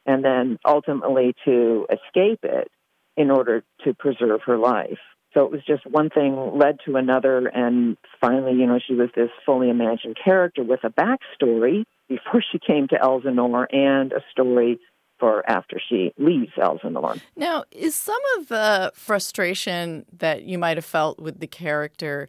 and 0.07 0.25
then 0.25 0.59
ultimately 0.65 1.35
to 1.45 1.87
escape 1.91 2.41
it 2.43 2.71
in 3.17 3.31
order 3.31 3.63
to 3.85 3.95
preserve 3.95 4.41
her 4.47 4.59
life. 4.59 4.99
So 5.35 5.45
it 5.45 5.53
was 5.53 5.61
just 5.65 5.87
one 5.87 6.11
thing 6.11 6.59
led 6.59 6.79
to 6.87 6.97
another, 6.97 7.47
and 7.47 7.97
finally, 8.21 8.53
you 8.53 8.67
know, 8.67 8.81
she 8.85 8.95
was 8.95 9.11
this 9.15 9.31
fully 9.47 9.71
imagined 9.71 10.17
character 10.23 10.65
with 10.65 10.81
a 10.83 10.91
backstory 10.91 11.85
before 12.09 12.43
she 12.51 12.59
came 12.59 12.89
to 12.89 13.01
Elsinore 13.01 13.69
and 13.73 14.13
a 14.13 14.21
story 14.33 14.81
for 15.21 15.49
after 15.49 15.81
she 15.89 16.13
leaves 16.19 16.51
Elsinore. 16.61 17.15
Now, 17.37 17.65
is 17.71 17.95
some 17.95 18.21
of 18.39 18.49
the 18.49 18.91
frustration 18.95 20.07
that 20.19 20.45
you 20.45 20.59
might 20.59 20.79
have 20.79 20.85
felt 20.85 21.21
with 21.21 21.39
the 21.39 21.47
character 21.47 22.29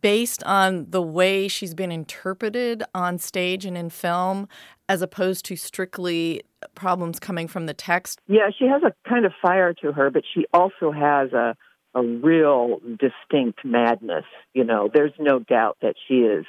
based 0.00 0.42
on 0.44 0.86
the 0.90 1.02
way 1.02 1.48
she's 1.48 1.74
been 1.74 1.90
interpreted 1.90 2.82
on 2.94 3.18
stage 3.18 3.64
and 3.64 3.76
in 3.76 3.90
film 3.90 4.48
as 4.88 5.02
opposed 5.02 5.44
to 5.46 5.56
strictly 5.56 6.42
problems 6.74 7.18
coming 7.18 7.48
from 7.48 7.66
the 7.66 7.74
text? 7.74 8.20
Yeah, 8.26 8.50
she 8.56 8.66
has 8.66 8.82
a 8.82 8.92
kind 9.08 9.24
of 9.24 9.32
fire 9.40 9.72
to 9.74 9.92
her, 9.92 10.10
but 10.10 10.24
she 10.34 10.46
also 10.52 10.92
has 10.92 11.32
a 11.32 11.56
a 11.94 12.02
real 12.02 12.80
distinct 12.98 13.64
madness. 13.64 14.26
You 14.52 14.64
know, 14.64 14.90
there's 14.92 15.12
no 15.18 15.38
doubt 15.38 15.78
that 15.82 15.94
she 16.06 16.16
is 16.16 16.44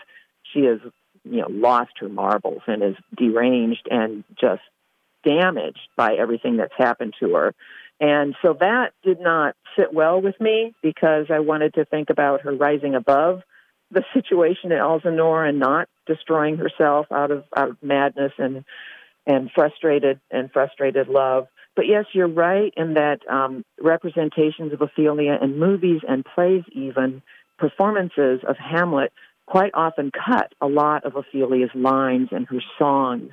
she 0.54 0.66
has 0.66 0.80
you 1.24 1.42
know 1.42 1.48
lost 1.50 1.92
her 2.00 2.10
marbles 2.10 2.62
and 2.68 2.84
is 2.84 2.96
deranged 3.16 3.88
and 3.90 4.24
just 4.40 4.62
damaged 5.26 5.90
by 5.98 6.14
everything 6.16 6.58
that's 6.58 6.74
happened 6.78 7.14
to 7.20 7.34
her. 7.36 7.56
And 8.00 8.36
so 8.42 8.56
that 8.60 8.94
did 9.04 9.20
not 9.20 9.56
sit 9.78 9.94
well 9.94 10.22
with 10.22 10.40
me 10.40 10.74
because 10.82 11.28
I 11.30 11.40
wanted 11.40 11.74
to 11.74 11.86
think 11.86 12.10
about 12.10 12.42
her 12.42 12.54
rising 12.54 12.96
above 12.96 13.42
the 13.92 14.04
situation 14.14 14.72
at 14.72 14.80
Elsinore 14.80 15.46
and 15.46 15.60
not 15.60 15.90
destroying 16.06 16.58
herself 16.58 17.08
out 17.12 17.32
of 17.32 17.44
out 17.56 17.70
of 17.70 17.78
madness 17.84 18.34
and 18.38 18.64
and 19.28 19.52
frustrated 19.54 20.20
and 20.32 20.52
frustrated 20.52 21.08
love. 21.08 21.48
But 21.76 21.88
yes, 21.88 22.06
you're 22.14 22.28
right 22.28 22.74
in 22.76 22.96
that 22.96 23.20
um, 23.30 23.64
representations 23.80 24.74
of 24.74 24.82
Ophelia 24.82 25.38
in 25.42 25.60
movies 25.60 26.02
and 26.08 26.26
plays, 26.26 26.64
even 26.72 27.22
performances 27.58 28.42
of 28.48 28.58
Hamlet, 28.58 29.14
quite 29.46 29.72
often 29.74 30.12
cut 30.12 30.54
a 30.62 30.68
lot 30.68 31.06
of 31.06 31.16
Ophelia's 31.16 31.70
lines 31.76 32.30
and 32.32 32.48
her 32.48 32.62
songs. 32.78 33.32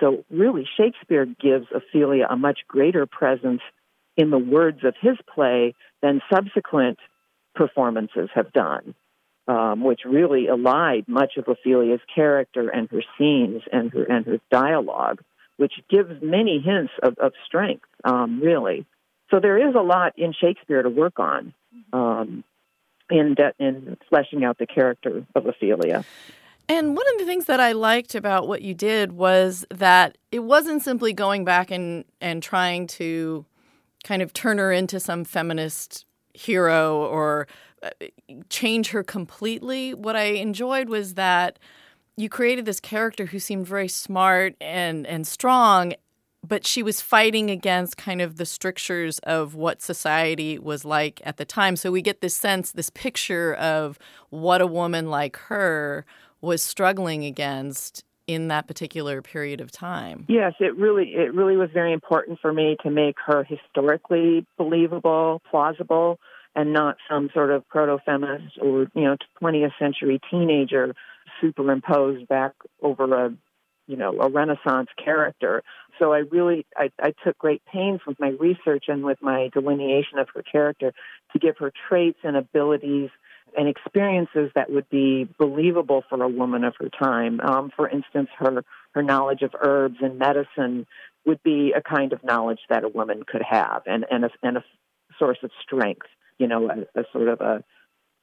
So 0.00 0.24
really, 0.30 0.68
Shakespeare 0.76 1.26
gives 1.26 1.66
Ophelia 1.74 2.26
a 2.28 2.36
much 2.36 2.60
greater 2.68 3.06
presence 3.06 3.62
in 4.18 4.30
the 4.30 4.38
words 4.38 4.80
of 4.84 4.94
his 5.00 5.16
play 5.32 5.74
than 6.02 6.20
subsequent 6.30 6.98
performances 7.54 8.28
have 8.34 8.52
done, 8.52 8.94
um, 9.46 9.82
which 9.82 10.00
really 10.04 10.48
allied 10.48 11.04
much 11.06 11.38
of 11.38 11.48
Ophelia's 11.48 12.00
character 12.14 12.68
and 12.68 12.90
her 12.90 13.02
scenes 13.16 13.62
and 13.72 13.90
her 13.92 14.04
and 14.04 14.26
her 14.26 14.40
dialogue, 14.50 15.22
which 15.56 15.74
gives 15.88 16.20
many 16.20 16.58
hints 16.58 16.92
of, 17.02 17.16
of 17.18 17.32
strength, 17.46 17.86
um, 18.04 18.40
really. 18.40 18.84
So 19.30 19.40
there 19.40 19.68
is 19.68 19.74
a 19.74 19.80
lot 19.80 20.18
in 20.18 20.34
Shakespeare 20.38 20.82
to 20.82 20.90
work 20.90 21.18
on 21.20 21.54
um, 21.92 22.44
in 23.08 23.34
de- 23.34 23.54
in 23.58 23.96
fleshing 24.08 24.44
out 24.44 24.58
the 24.58 24.66
character 24.66 25.24
of 25.34 25.46
Ophelia. 25.46 26.04
And 26.70 26.94
one 26.94 27.06
of 27.14 27.18
the 27.18 27.24
things 27.24 27.46
that 27.46 27.60
I 27.60 27.72
liked 27.72 28.14
about 28.14 28.46
what 28.46 28.60
you 28.60 28.74
did 28.74 29.12
was 29.12 29.64
that 29.70 30.18
it 30.30 30.40
wasn't 30.40 30.82
simply 30.82 31.14
going 31.14 31.46
back 31.46 31.70
and, 31.70 32.04
and 32.20 32.42
trying 32.42 32.86
to 32.88 33.46
kind 34.08 34.22
of 34.22 34.32
turn 34.32 34.56
her 34.56 34.72
into 34.72 34.98
some 34.98 35.22
feminist 35.22 36.06
hero 36.32 37.04
or 37.08 37.46
uh, 37.82 37.90
change 38.48 38.88
her 38.88 39.02
completely. 39.02 39.92
What 39.92 40.16
I 40.16 40.40
enjoyed 40.46 40.88
was 40.88 41.12
that 41.14 41.58
you 42.16 42.30
created 42.30 42.64
this 42.64 42.80
character 42.80 43.26
who 43.26 43.38
seemed 43.38 43.66
very 43.66 43.86
smart 43.86 44.54
and, 44.62 45.06
and 45.06 45.26
strong, 45.26 45.92
but 46.42 46.66
she 46.66 46.82
was 46.82 47.02
fighting 47.02 47.50
against 47.50 47.98
kind 47.98 48.22
of 48.22 48.36
the 48.36 48.46
strictures 48.46 49.18
of 49.24 49.54
what 49.54 49.82
society 49.82 50.58
was 50.58 50.86
like 50.86 51.20
at 51.22 51.36
the 51.36 51.44
time. 51.44 51.76
So 51.76 51.92
we 51.92 52.00
get 52.00 52.22
this 52.22 52.34
sense, 52.34 52.72
this 52.72 52.88
picture 52.88 53.52
of 53.56 53.98
what 54.30 54.62
a 54.62 54.66
woman 54.66 55.10
like 55.10 55.36
her 55.48 56.06
was 56.40 56.62
struggling 56.62 57.26
against 57.26 58.04
in 58.28 58.48
that 58.48 58.68
particular 58.68 59.22
period 59.22 59.60
of 59.60 59.72
time. 59.72 60.26
Yes, 60.28 60.52
it 60.60 60.76
really 60.76 61.14
it 61.14 61.34
really 61.34 61.56
was 61.56 61.70
very 61.72 61.92
important 61.92 62.38
for 62.40 62.52
me 62.52 62.76
to 62.84 62.90
make 62.90 63.16
her 63.26 63.42
historically 63.42 64.46
believable, 64.58 65.40
plausible, 65.50 66.20
and 66.54 66.72
not 66.72 66.98
some 67.10 67.30
sort 67.32 67.50
of 67.50 67.66
proto-feminist 67.68 68.58
or 68.60 68.86
you 68.94 69.04
know 69.04 69.16
20th 69.42 69.72
century 69.78 70.20
teenager 70.30 70.94
superimposed 71.40 72.28
back 72.28 72.52
over 72.82 73.26
a 73.26 73.34
you 73.86 73.96
know 73.96 74.12
a 74.20 74.28
Renaissance 74.28 74.90
character. 75.02 75.62
So 75.98 76.12
I 76.12 76.18
really 76.18 76.66
I, 76.76 76.90
I 77.00 77.14
took 77.24 77.38
great 77.38 77.62
pains 77.64 78.00
with 78.06 78.20
my 78.20 78.34
research 78.38 78.84
and 78.88 79.04
with 79.04 79.22
my 79.22 79.48
delineation 79.54 80.18
of 80.18 80.28
her 80.34 80.42
character 80.42 80.92
to 81.32 81.38
give 81.38 81.56
her 81.58 81.72
traits 81.88 82.18
and 82.22 82.36
abilities 82.36 83.08
and 83.56 83.68
experiences 83.68 84.50
that 84.54 84.70
would 84.70 84.88
be 84.88 85.28
believable 85.38 86.04
for 86.08 86.22
a 86.22 86.28
woman 86.28 86.64
of 86.64 86.74
her 86.80 86.88
time. 86.88 87.40
Um, 87.40 87.70
for 87.74 87.88
instance, 87.88 88.28
her 88.38 88.64
her 88.92 89.02
knowledge 89.02 89.42
of 89.42 89.54
herbs 89.60 89.96
and 90.00 90.18
medicine 90.18 90.86
would 91.26 91.42
be 91.42 91.72
a 91.76 91.82
kind 91.82 92.12
of 92.12 92.24
knowledge 92.24 92.60
that 92.68 92.84
a 92.84 92.88
woman 92.88 93.22
could 93.26 93.42
have, 93.42 93.82
and 93.86 94.04
and 94.10 94.24
a, 94.24 94.30
and 94.42 94.58
a 94.58 94.64
source 95.18 95.38
of 95.42 95.50
strength. 95.62 96.06
You 96.38 96.48
know, 96.48 96.68
a, 96.68 97.00
a 97.00 97.04
sort 97.12 97.28
of 97.28 97.40
a 97.40 97.64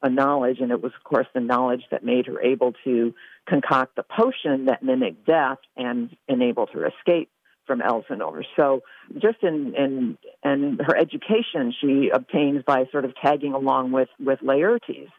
a 0.01 0.09
knowledge, 0.09 0.59
and 0.59 0.71
it 0.71 0.81
was, 0.81 0.91
of 0.95 1.03
course, 1.03 1.27
the 1.33 1.39
knowledge 1.41 1.83
that 1.89 2.03
made 2.03 2.27
her 2.27 2.39
able 2.41 2.73
to 2.83 3.13
concoct 3.47 3.95
the 3.95 4.03
potion 4.03 4.65
that 4.65 4.83
mimicked 4.83 5.25
death 5.25 5.57
and 5.75 6.15
enabled 6.27 6.69
her 6.73 6.85
escape 6.85 7.29
from 7.65 7.81
Elsinore. 7.81 8.43
So, 8.55 8.81
just 9.13 9.41
in 9.41 9.73
in 9.75 10.17
in 10.43 10.79
her 10.85 10.95
education, 10.95 11.73
she 11.79 12.09
obtains 12.13 12.63
by 12.65 12.85
sort 12.91 13.05
of 13.05 13.13
tagging 13.21 13.53
along 13.53 13.91
with 13.91 14.09
with 14.19 14.39
Laertes. 14.39 15.09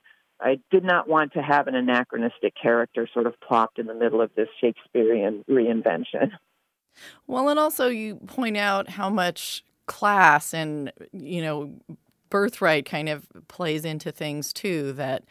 I 0.40 0.58
did 0.70 0.84
not 0.84 1.08
want 1.08 1.32
to 1.32 1.42
have 1.42 1.66
an 1.66 1.74
anachronistic 1.74 2.54
character 2.60 3.08
sort 3.12 3.26
of 3.26 3.40
plopped 3.40 3.78
in 3.78 3.86
the 3.86 3.94
middle 3.94 4.20
of 4.20 4.30
this 4.36 4.48
Shakespearean 4.60 5.44
reinvention. 5.48 6.32
Well, 7.26 7.48
and 7.48 7.58
also 7.58 7.88
you 7.88 8.16
point 8.16 8.56
out 8.56 8.88
how 8.88 9.10
much 9.10 9.62
class 9.86 10.54
and 10.54 10.92
you 11.12 11.42
know 11.42 11.70
birthright 12.30 12.86
kind 12.86 13.08
of 13.08 13.26
plays 13.48 13.84
into 13.84 14.10
things 14.10 14.52
too. 14.52 14.92
That 14.92 15.24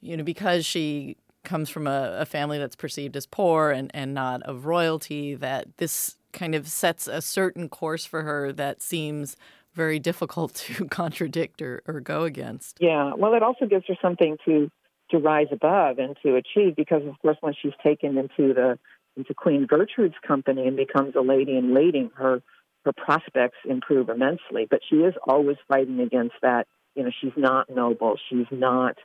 you 0.00 0.16
know 0.16 0.24
because 0.24 0.66
she 0.66 1.16
comes 1.46 1.70
from 1.70 1.86
a, 1.86 2.16
a 2.18 2.26
family 2.26 2.58
that's 2.58 2.76
perceived 2.76 3.16
as 3.16 3.24
poor 3.24 3.70
and, 3.70 3.90
and 3.94 4.12
not 4.12 4.42
of 4.42 4.66
royalty, 4.66 5.34
that 5.36 5.76
this 5.78 6.16
kind 6.36 6.54
of 6.54 6.68
sets 6.68 7.08
a 7.08 7.20
certain 7.20 7.68
course 7.68 8.04
for 8.04 8.22
her 8.22 8.52
that 8.52 8.80
seems 8.80 9.36
very 9.74 9.98
difficult 9.98 10.54
to 10.66 10.84
contradict 10.86 11.60
or, 11.60 11.82
or 11.86 12.00
go 12.00 12.22
against. 12.22 12.78
Yeah, 12.80 13.12
well, 13.16 13.34
it 13.34 13.42
also 13.42 13.66
gives 13.66 13.86
her 13.88 13.96
something 14.00 14.36
to 14.44 14.70
to 15.10 15.18
rise 15.18 15.46
above 15.52 16.00
and 16.00 16.16
to 16.20 16.34
achieve 16.34 16.74
because, 16.74 17.02
of 17.06 17.16
course, 17.22 17.36
when 17.40 17.54
she's 17.60 17.72
taken 17.84 18.18
into 18.18 18.54
the 18.54 18.78
into 19.16 19.34
Queen 19.34 19.66
Gertrude's 19.66 20.16
company 20.26 20.66
and 20.66 20.76
becomes 20.76 21.14
a 21.16 21.20
lady 21.20 21.56
in 21.56 21.74
waiting, 21.74 22.10
her 22.16 22.42
her 22.84 22.92
prospects 22.92 23.58
improve 23.68 24.08
immensely. 24.08 24.66
But 24.68 24.80
she 24.88 24.96
is 24.96 25.14
always 25.26 25.56
fighting 25.68 26.00
against 26.00 26.34
that. 26.42 26.66
You 26.94 27.04
know, 27.04 27.10
she's 27.20 27.36
not 27.36 27.68
noble. 27.68 28.16
She's 28.30 28.46
not 28.50 28.96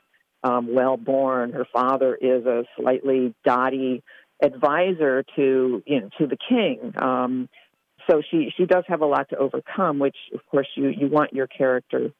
um, 0.42 0.74
well 0.74 0.96
born. 0.96 1.52
Her 1.52 1.66
father 1.72 2.14
is 2.14 2.44
a 2.46 2.64
slightly 2.76 3.34
dotty 3.44 4.02
advisor 4.42 5.24
to 5.36 5.82
you 5.86 6.00
know 6.00 6.10
to 6.18 6.26
the 6.26 6.36
king. 6.36 6.92
Um, 7.00 7.48
so 8.10 8.20
she 8.30 8.52
she 8.56 8.66
does 8.66 8.84
have 8.88 9.00
a 9.00 9.06
lot 9.06 9.28
to 9.30 9.36
overcome, 9.36 9.98
which 9.98 10.16
of 10.34 10.40
course 10.50 10.66
you 10.76 10.88
you 10.88 11.08
want 11.08 11.32
your 11.32 11.46
character 11.46 12.10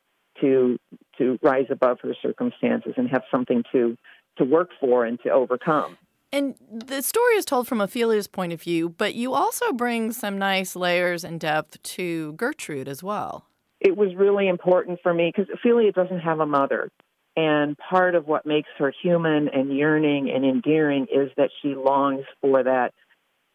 to 0.40 0.78
to 1.18 1.38
rise 1.42 1.66
above 1.70 1.98
her 2.02 2.14
circumstances 2.22 2.94
and 2.96 3.08
have 3.10 3.22
something 3.30 3.64
to 3.72 3.96
to 4.38 4.44
work 4.44 4.70
for 4.80 5.04
and 5.04 5.18
to 5.24 5.30
overcome. 5.30 5.98
And 6.34 6.54
the 6.70 7.02
story 7.02 7.34
is 7.34 7.44
told 7.44 7.68
from 7.68 7.82
Ophelia's 7.82 8.26
point 8.26 8.54
of 8.54 8.62
view, 8.62 8.88
but 8.88 9.14
you 9.14 9.34
also 9.34 9.72
bring 9.72 10.12
some 10.12 10.38
nice 10.38 10.74
layers 10.74 11.24
and 11.24 11.38
depth 11.38 11.82
to 11.82 12.32
Gertrude 12.34 12.88
as 12.88 13.02
well. 13.02 13.44
It 13.80 13.98
was 13.98 14.14
really 14.16 14.48
important 14.48 15.00
for 15.02 15.12
me 15.12 15.30
because 15.34 15.52
Ophelia 15.52 15.92
doesn't 15.92 16.20
have 16.20 16.40
a 16.40 16.46
mother. 16.46 16.88
And 17.36 17.76
part 17.78 18.14
of 18.14 18.26
what 18.26 18.44
makes 18.44 18.68
her 18.78 18.92
human 19.02 19.48
and 19.48 19.74
yearning 19.74 20.30
and 20.30 20.44
endearing 20.44 21.06
is 21.12 21.30
that 21.36 21.50
she 21.62 21.74
longs 21.74 22.24
for 22.40 22.62
that 22.62 22.92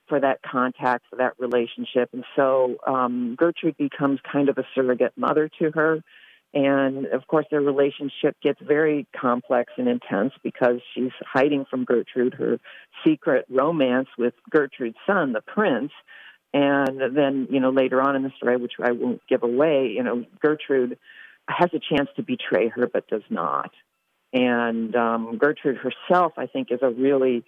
for 0.08 0.20
that 0.22 0.40
contact, 0.42 1.04
for 1.10 1.18
that 1.18 1.34
relationship. 1.38 2.10
And 2.14 2.24
so 2.36 2.78
um, 2.88 3.36
Gertrude 3.38 3.76
becomes 3.78 4.20
kind 4.32 4.48
of 4.48 4.58
a 4.58 4.64
surrogate 4.74 5.12
mother 5.18 5.50
to 5.60 5.72
her. 5.72 6.02
And 6.54 7.08
of 7.08 7.28
course, 7.28 7.46
their 7.52 7.62
relationship 7.62 8.38
gets 8.42 8.60
very 8.62 9.06
complex 9.16 9.74
and 9.78 9.88
intense 9.88 10.32
because 10.44 10.80
she's 10.94 11.12
hiding 11.22 11.66
from 11.70 11.84
Gertrude 11.84 12.36
her 12.36 12.58
secret 13.06 13.46
romance 13.50 14.08
with 14.18 14.34
Gertrude's 14.50 14.96
son, 15.06 15.34
the 15.34 15.42
prince. 15.42 15.92
And 16.54 17.02
then, 17.16 17.48
you 17.52 17.60
know, 17.60 17.72
later 17.72 18.02
on 18.02 18.16
in 18.16 18.24
the 18.24 18.32
story, 18.38 18.56
which 18.56 18.74
I 18.82 18.94
won't 18.94 19.22
give 19.28 19.44
away, 19.44 19.92
you 19.94 20.04
know, 20.04 20.24
Gertrude 20.42 20.98
has 21.48 21.70
a 21.74 21.80
chance 21.80 22.10
to 22.16 22.24
betray 22.24 22.70
her 22.70 22.88
but 22.88 23.08
does 23.08 23.24
not. 23.30 23.72
And 24.34 24.96
um, 24.96 25.38
Gertrude 25.38 25.78
herself, 25.78 26.34
I 26.38 26.48
think, 26.48 26.72
is 26.72 26.80
a 26.82 26.90
really 26.90 27.44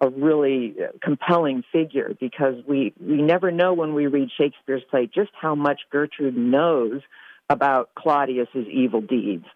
a 0.00 0.08
really 0.08 0.76
compelling 1.02 1.64
figure 1.72 2.14
because 2.20 2.54
we 2.66 2.92
we 3.00 3.20
never 3.20 3.50
know 3.50 3.74
when 3.74 3.94
we 3.94 4.06
read 4.06 4.30
Shakespeare's 4.38 4.84
play 4.90 5.10
just 5.12 5.30
how 5.40 5.54
much 5.54 5.80
Gertrude 5.90 6.36
knows 6.36 7.02
about 7.50 7.90
Claudius's 7.96 8.68
evil 8.70 9.00
deeds. 9.00 9.46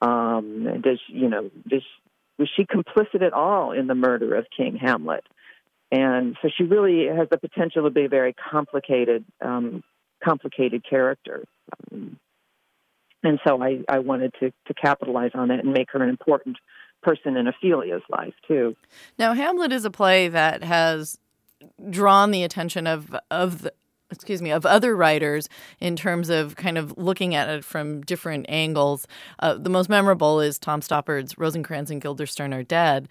Um, 0.00 0.80
does 0.82 1.00
you 1.08 1.28
know 1.28 1.50
does 1.68 1.82
was 2.38 2.48
she 2.56 2.64
complicit 2.64 3.22
at 3.22 3.32
all 3.32 3.72
in 3.72 3.88
the 3.88 3.94
murder 3.94 4.36
of 4.36 4.46
King 4.56 4.76
Hamlet? 4.76 5.24
and 5.92 6.36
so 6.40 6.48
she 6.56 6.64
really 6.64 7.06
has 7.06 7.28
the 7.30 7.38
potential 7.38 7.84
to 7.84 7.90
be 7.90 8.04
a 8.04 8.08
very 8.08 8.32
complicated, 8.32 9.24
um, 9.40 9.82
complicated 10.22 10.84
character. 10.88 11.44
Um, 11.90 12.18
and 13.22 13.38
so 13.46 13.62
I, 13.62 13.80
I 13.88 13.98
wanted 13.98 14.34
to, 14.40 14.52
to 14.66 14.74
capitalize 14.74 15.32
on 15.34 15.48
that 15.48 15.60
and 15.60 15.72
make 15.72 15.90
her 15.92 16.02
an 16.02 16.08
important 16.08 16.56
person 17.02 17.36
in 17.36 17.48
Ophelia's 17.48 18.02
life 18.10 18.34
too. 18.46 18.76
Now, 19.18 19.32
Hamlet 19.32 19.72
is 19.72 19.84
a 19.84 19.90
play 19.90 20.28
that 20.28 20.62
has 20.62 21.18
drawn 21.90 22.30
the 22.30 22.42
attention 22.42 22.86
of 22.86 23.14
of 23.30 23.62
the, 23.62 23.72
excuse 24.10 24.42
me, 24.42 24.50
of 24.50 24.66
other 24.66 24.96
writers 24.96 25.48
in 25.78 25.96
terms 25.96 26.28
of 26.28 26.56
kind 26.56 26.76
of 26.76 26.96
looking 26.96 27.34
at 27.34 27.48
it 27.48 27.64
from 27.64 28.00
different 28.02 28.46
angles. 28.48 29.06
Uh, 29.38 29.54
the 29.54 29.70
most 29.70 29.88
memorable 29.88 30.40
is 30.40 30.58
Tom 30.58 30.82
Stoppard's 30.82 31.38
Rosencrantz 31.38 31.90
and 31.90 32.00
Guildenstern 32.00 32.52
are 32.52 32.62
dead. 32.62 33.08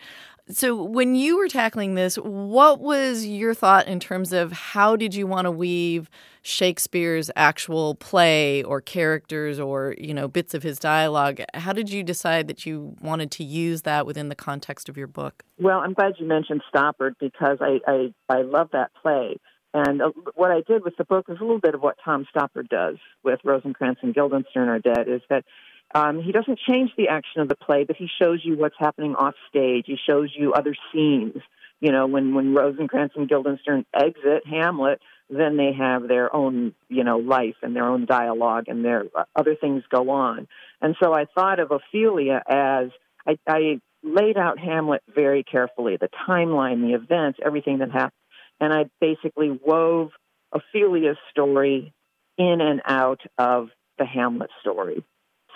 So, 0.51 0.81
when 0.81 1.13
you 1.13 1.38
were 1.38 1.47
tackling 1.47 1.93
this, 1.93 2.15
what 2.15 2.79
was 2.79 3.23
your 3.23 3.53
thought 3.53 3.88
in 3.88 3.99
terms 3.99 4.33
of 4.33 4.51
how 4.51 4.95
did 4.95 5.13
you 5.13 5.27
want 5.27 5.45
to 5.45 5.51
weave 5.51 6.09
Shakespeare's 6.41 7.29
actual 7.35 7.93
play 7.93 8.63
or 8.63 8.81
characters 8.81 9.59
or, 9.59 9.93
you 9.99 10.12
know, 10.12 10.27
bits 10.27 10.55
of 10.55 10.63
his 10.63 10.79
dialogue? 10.79 11.41
How 11.53 11.71
did 11.71 11.91
you 11.91 12.01
decide 12.01 12.47
that 12.47 12.65
you 12.65 12.95
wanted 12.99 13.29
to 13.31 13.43
use 13.43 13.83
that 13.83 14.07
within 14.07 14.29
the 14.29 14.35
context 14.35 14.89
of 14.89 14.97
your 14.97 15.05
book? 15.05 15.43
Well, 15.59 15.79
I'm 15.79 15.93
glad 15.93 16.13
you 16.17 16.25
mentioned 16.25 16.63
Stoppard 16.73 17.13
because 17.19 17.59
I, 17.62 17.79
I, 17.88 18.13
I 18.27 18.41
love 18.41 18.69
that 18.73 18.89
play. 18.99 19.38
And 19.73 20.01
uh, 20.01 20.09
what 20.33 20.49
I 20.49 20.62
did 20.62 20.83
with 20.83 20.97
the 20.97 21.05
book 21.05 21.27
is 21.29 21.38
a 21.39 21.43
little 21.43 21.59
bit 21.59 21.75
of 21.75 21.81
what 21.81 21.97
Tom 22.03 22.25
Stoppard 22.35 22.69
does 22.69 22.97
with 23.23 23.39
Rosencrantz 23.43 23.99
and 24.01 24.15
Guildenstern 24.15 24.67
are 24.67 24.79
dead 24.79 25.07
is 25.07 25.21
that 25.29 25.45
um, 25.93 26.21
he 26.21 26.32
doesn't 26.32 26.60
change 26.69 26.91
the 26.97 27.08
action 27.08 27.41
of 27.41 27.49
the 27.49 27.56
play, 27.56 27.84
but 27.84 27.95
he 27.95 28.08
shows 28.21 28.41
you 28.43 28.58
what's 28.58 28.75
happening 28.78 29.15
off 29.15 29.34
stage. 29.49 29.86
He 29.88 29.97
shows 30.08 30.32
you 30.36 30.54
other 30.54 30.75
scenes. 30.93 31.38
You 31.80 31.91
know, 31.91 32.08
when 32.08 32.36
when 32.36 32.54
Rosencrantz 32.54 33.15
and 33.15 33.28
Guildenstern 33.28 33.86
exit 33.93 34.45
Hamlet, 34.45 34.99
then 35.30 35.58
they 35.58 35.71
have 35.73 36.08
their 36.08 36.34
own, 36.36 36.75
you 36.89 37.04
know, 37.04 37.17
life 37.17 37.56
and 37.63 37.75
their 37.75 37.88
own 37.88 38.06
dialogue, 38.06 38.65
and 38.67 38.84
their 38.84 39.06
uh, 39.15 39.23
other 39.36 39.56
things 39.56 39.84
go 39.89 40.10
on. 40.10 40.47
And 40.82 40.95
so 41.02 41.13
I 41.13 41.25
thought 41.34 41.60
of 41.60 41.71
Ophelia 41.71 42.43
as 42.47 42.89
I, 43.25 43.38
I 43.47 43.82
laid 44.04 44.38
out 44.38 44.60
Hamlet 44.60 45.02
very 45.13 45.43
carefully, 45.43 45.97
the 45.97 46.10
timeline, 46.28 46.82
the 46.82 46.95
events, 46.95 47.39
everything 47.43 47.80
that 47.80 47.91
happened, 47.91 48.12
and 48.60 48.73
I 48.73 48.89
basically 48.99 49.49
wove 49.49 50.12
Ophelia's 50.54 51.17
story 51.32 51.93
in 52.38 52.62
and 52.62 52.82
out 52.86 53.21
of 53.38 53.69
the 53.97 54.06
Hamlet 54.06 54.49
story 54.62 55.04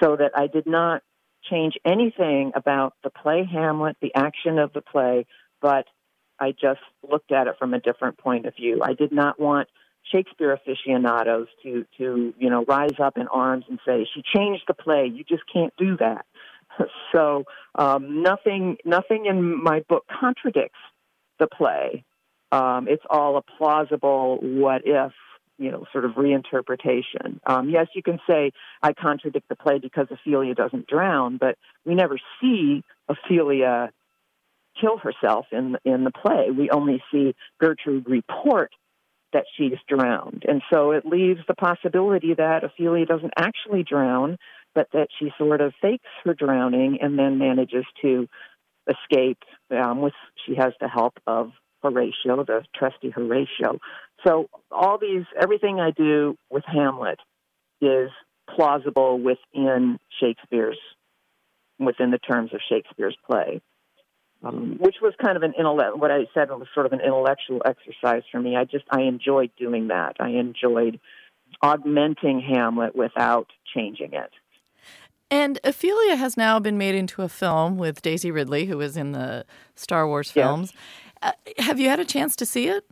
so 0.04 0.16
that 0.18 0.32
I 0.36 0.48
did 0.48 0.66
not 0.66 1.02
change 1.50 1.76
anything 1.86 2.52
about 2.56 2.94
the 3.04 3.10
play 3.10 3.48
Hamlet, 3.50 3.98
the 4.02 4.13
action 4.16 4.60
of 4.60 4.74
the 4.74 4.82
play, 4.82 5.26
but 5.62 5.86
I 6.39 6.52
just 6.52 6.82
looked 7.10 7.32
at 7.32 7.48
it 7.48 7.56
from 7.58 7.74
a 7.74 7.80
different 7.80 8.18
point 8.18 8.46
of 8.46 8.56
view. 8.56 8.82
I 8.84 8.94
did 8.94 9.12
not 9.12 9.39
want 9.39 9.70
Shakespeare 10.12 10.52
aficionados 10.52 11.48
to 11.63 11.86
to 11.98 12.34
you 12.38 12.50
know 12.50 12.66
rise 12.66 13.00
up 13.02 13.18
in 13.18 13.28
arms 13.28 13.66
and 13.70 13.80
say 13.86 14.06
she 14.13 14.22
changed 14.36 14.63
the 14.68 14.74
play. 14.74 15.10
You 15.13 15.24
just 15.24 15.44
can't 15.52 15.74
do 15.78 15.96
that. 15.98 16.26
so 17.13 17.46
um, 17.76 18.22
nothing 18.22 18.78
nothing 18.84 19.26
in 19.26 19.63
my 19.63 19.82
book 19.88 20.06
contradicts 20.20 20.80
the 21.39 21.48
play. 21.48 22.04
Um, 22.52 22.88
it's 22.89 23.04
all 23.10 23.38
a 23.38 23.42
plausible 23.42 24.39
what 24.42 24.82
if 24.86 25.13
you 25.63 25.71
know, 25.71 25.86
sort 25.93 26.04
of 26.04 26.12
reinterpretation. 26.12 27.39
Um, 27.47 27.69
yes, 27.69 27.88
you 27.95 28.04
can 28.04 28.19
say 28.30 28.52
I 28.82 28.91
contradict 28.91 29.47
the 29.47 29.56
play 29.56 29.80
because 29.80 30.08
Ophelia 30.12 30.54
doesn't 30.54 30.88
drown, 30.88 31.38
but 31.38 31.58
we 31.86 31.95
never 31.95 32.19
see 32.41 32.84
Ophelia 33.08 33.91
kill 34.80 34.97
herself 34.97 35.45
in 35.52 35.78
in 35.86 36.04
the 36.04 36.12
play. 36.12 36.52
We 36.52 36.69
only 36.69 37.02
see 37.12 37.34
Gertrude 37.62 38.10
report 38.10 38.71
that 39.32 39.45
she's 39.58 39.78
drowned, 39.88 40.43
and 40.45 40.62
so 40.71 40.91
it 40.91 41.06
leaves 41.06 41.39
the 41.47 41.56
possibility 41.56 42.34
that 42.34 42.65
Ophelia 42.65 43.06
doesn't 43.06 43.34
actually 43.38 43.84
drown, 43.84 44.38
but 44.76 44.88
that 44.91 45.08
she 45.17 45.32
sort 45.38 45.62
of 45.62 45.73
fakes 45.82 46.10
her 46.26 46.34
drowning 46.34 46.97
and 47.02 47.17
then 47.17 47.38
manages 47.38 47.86
to 48.02 48.28
escape. 48.88 49.39
Um, 49.71 50.02
with 50.02 50.13
she 50.45 50.56
has 50.56 50.73
the 50.82 50.89
help 50.89 51.13
of 51.26 51.54
Horatio, 51.82 52.43
the 52.43 52.63
trusty 52.76 53.10
Horatio. 53.10 53.80
So 54.26 54.50
all 54.72 54.98
these, 54.98 55.24
everything 55.40 55.80
I 55.80 55.92
do 55.92 56.38
with 56.50 56.64
Hamlet 56.66 57.20
is 57.82 58.10
plausible 58.56 59.20
within 59.20 60.00
Shakespeare's, 60.20 60.78
within 61.80 62.12
the 62.12 62.18
terms 62.18 62.52
of 62.54 62.62
Shakespeare's 62.70 63.18
play. 63.30 63.62
Um, 64.44 64.76
which 64.78 64.96
was 65.02 65.14
kind 65.24 65.38
of 65.38 65.44
an 65.44 65.54
intellect. 65.58 65.98
What 65.98 66.12
I 66.12 66.28
said 66.34 66.50
was 66.50 66.68
sort 66.74 66.86
of 66.86 66.92
an 66.92 67.00
intellectual 67.00 67.62
exercise 67.66 68.24
for 68.30 68.42
me. 68.42 68.58
I 68.58 68.66
just 68.66 68.84
I 68.92 69.04
enjoyed 69.04 69.52
doing 69.58 69.88
that. 69.88 70.18
I 70.20 70.32
enjoyed 70.32 71.00
augmenting 71.62 72.42
Hamlet 72.42 72.94
without 72.94 73.48
changing 73.74 74.14
it. 74.14 74.32
And 75.32 75.60
Ophelia 75.64 76.18
has 76.18 76.36
now 76.36 76.60
been 76.60 76.78
made 76.78 76.94
into 76.94 77.22
a 77.22 77.30
film 77.30 77.78
with 77.78 78.02
Daisy 78.02 78.32
Ridley, 78.32 78.66
who 78.66 78.78
was 78.78 78.98
in 78.98 79.14
the 79.14 79.46
Star 79.76 80.06
Wars 80.08 80.30
films. 80.30 80.74
Yes. 81.22 81.34
Uh, 81.58 81.64
have 81.64 81.80
you 81.80 81.88
had 81.88 82.02
a 82.02 82.06
chance 82.06 82.36
to 82.36 82.46
see 82.46 82.68
it? 82.68 82.86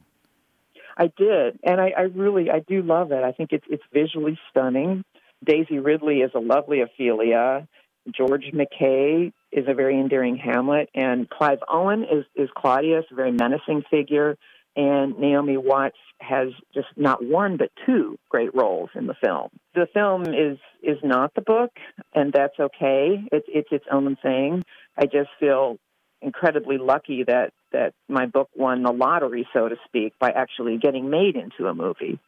I 1.01 1.11
did, 1.17 1.57
and 1.63 1.81
I, 1.81 1.93
I 1.97 2.01
really 2.01 2.51
I 2.51 2.59
do 2.59 2.83
love 2.83 3.11
it. 3.11 3.23
I 3.23 3.31
think 3.31 3.53
it's 3.53 3.65
it's 3.67 3.83
visually 3.91 4.37
stunning. 4.51 5.03
Daisy 5.43 5.79
Ridley 5.79 6.17
is 6.17 6.29
a 6.35 6.39
lovely 6.39 6.81
Ophelia. 6.81 7.67
George 8.15 8.45
MacKay 8.53 9.31
is 9.51 9.65
a 9.67 9.73
very 9.73 9.99
endearing 9.99 10.37
Hamlet, 10.37 10.89
and 10.93 11.27
Clive 11.27 11.57
Owen 11.67 12.03
is 12.03 12.25
is 12.35 12.49
Claudius, 12.55 13.05
a 13.11 13.15
very 13.15 13.31
menacing 13.31 13.81
figure. 13.89 14.37
And 14.75 15.17
Naomi 15.17 15.57
Watts 15.57 15.97
has 16.21 16.49
just 16.71 16.87
not 16.95 17.25
one 17.25 17.57
but 17.57 17.71
two 17.85 18.17
great 18.29 18.55
roles 18.55 18.91
in 18.93 19.07
the 19.07 19.15
film. 19.23 19.49
The 19.73 19.87
film 19.95 20.27
is 20.27 20.59
is 20.83 20.99
not 21.03 21.33
the 21.33 21.41
book, 21.41 21.71
and 22.13 22.31
that's 22.31 22.59
okay. 22.59 23.23
It's 23.31 23.47
it's 23.49 23.69
its 23.71 23.85
own 23.91 24.17
thing. 24.21 24.63
I 24.95 25.05
just 25.05 25.29
feel 25.39 25.79
incredibly 26.21 26.77
lucky 26.77 27.23
that 27.23 27.53
that 27.71 27.93
my 28.09 28.25
book 28.25 28.49
won 28.55 28.83
the 28.83 28.91
lottery, 28.91 29.47
so 29.53 29.69
to 29.69 29.75
speak, 29.85 30.13
by 30.19 30.29
actually 30.29 30.77
getting 30.77 31.09
made 31.09 31.35
into 31.35 31.67
a 31.67 31.73
movie, 31.73 32.19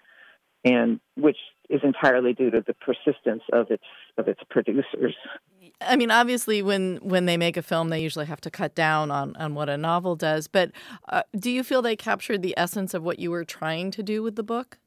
and 0.64 1.00
which 1.16 1.38
is 1.70 1.82
entirely 1.84 2.34
due 2.34 2.50
to 2.50 2.64
the 2.66 2.74
persistence 2.74 3.44
of 3.52 3.72
its 3.72 3.84
of 4.18 4.28
its 4.28 4.40
producers. 4.50 5.16
I 5.82 5.96
mean, 5.96 6.12
obviously, 6.12 6.62
when 6.62 6.98
when 6.98 7.26
they 7.26 7.38
make 7.38 7.58
a 7.58 7.62
film, 7.62 7.90
they 7.90 8.02
usually 8.02 8.26
have 8.26 8.42
to 8.42 8.52
cut 8.52 8.76
down 8.76 9.12
on 9.12 9.36
on 9.36 9.56
what 9.56 9.70
a 9.70 9.78
novel 9.78 10.16
does. 10.16 10.48
But 10.48 10.72
uh, 11.10 11.24
do 11.38 11.52
you 11.52 11.64
feel 11.64 11.82
they 11.82 11.96
captured 11.96 12.42
the 12.42 12.54
essence 12.58 12.94
of 12.94 13.04
what 13.04 13.20
you 13.20 13.32
were 13.32 13.46
trying 13.46 13.92
to 13.92 14.04
do 14.04 14.24
with 14.24 14.36
the 14.36 14.44
book? 14.44 14.78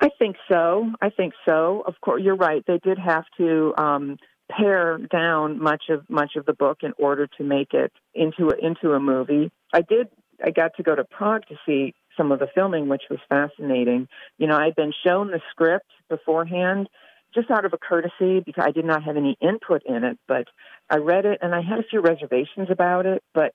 I 0.00 0.08
think 0.18 0.36
so. 0.50 0.90
I 1.00 1.10
think 1.10 1.32
so. 1.48 1.84
Of 1.86 1.94
course, 2.00 2.22
you're 2.24 2.36
right. 2.36 2.64
They 2.66 2.78
did 2.82 2.98
have 2.98 3.24
to 3.38 3.72
um, 3.78 4.16
pare 4.56 4.98
down 4.98 5.62
much 5.62 5.84
of 5.88 6.08
much 6.08 6.36
of 6.36 6.46
the 6.46 6.52
book 6.52 6.78
in 6.82 6.92
order 6.98 7.26
to 7.38 7.44
make 7.44 7.72
it 7.72 7.92
into 8.14 8.50
a, 8.50 8.56
into 8.56 8.92
a 8.92 9.00
movie. 9.00 9.50
I 9.72 9.82
did. 9.82 10.08
I 10.44 10.50
got 10.50 10.72
to 10.76 10.82
go 10.82 10.94
to 10.94 11.04
Prague 11.04 11.46
to 11.48 11.56
see 11.64 11.94
some 12.16 12.32
of 12.32 12.40
the 12.40 12.48
filming, 12.54 12.88
which 12.88 13.02
was 13.08 13.20
fascinating. 13.28 14.08
You 14.38 14.46
know, 14.46 14.56
I'd 14.56 14.74
been 14.74 14.92
shown 15.04 15.28
the 15.28 15.40
script 15.50 15.86
beforehand, 16.08 16.88
just 17.34 17.50
out 17.50 17.64
of 17.64 17.72
a 17.72 17.78
courtesy 17.78 18.40
because 18.40 18.64
I 18.66 18.72
did 18.72 18.84
not 18.84 19.04
have 19.04 19.16
any 19.16 19.36
input 19.40 19.82
in 19.86 20.04
it. 20.04 20.18
But 20.26 20.48
I 20.90 20.96
read 20.96 21.24
it 21.24 21.38
and 21.42 21.54
I 21.54 21.62
had 21.62 21.78
a 21.78 21.84
few 21.88 22.00
reservations 22.00 22.68
about 22.70 23.06
it. 23.06 23.22
But 23.34 23.54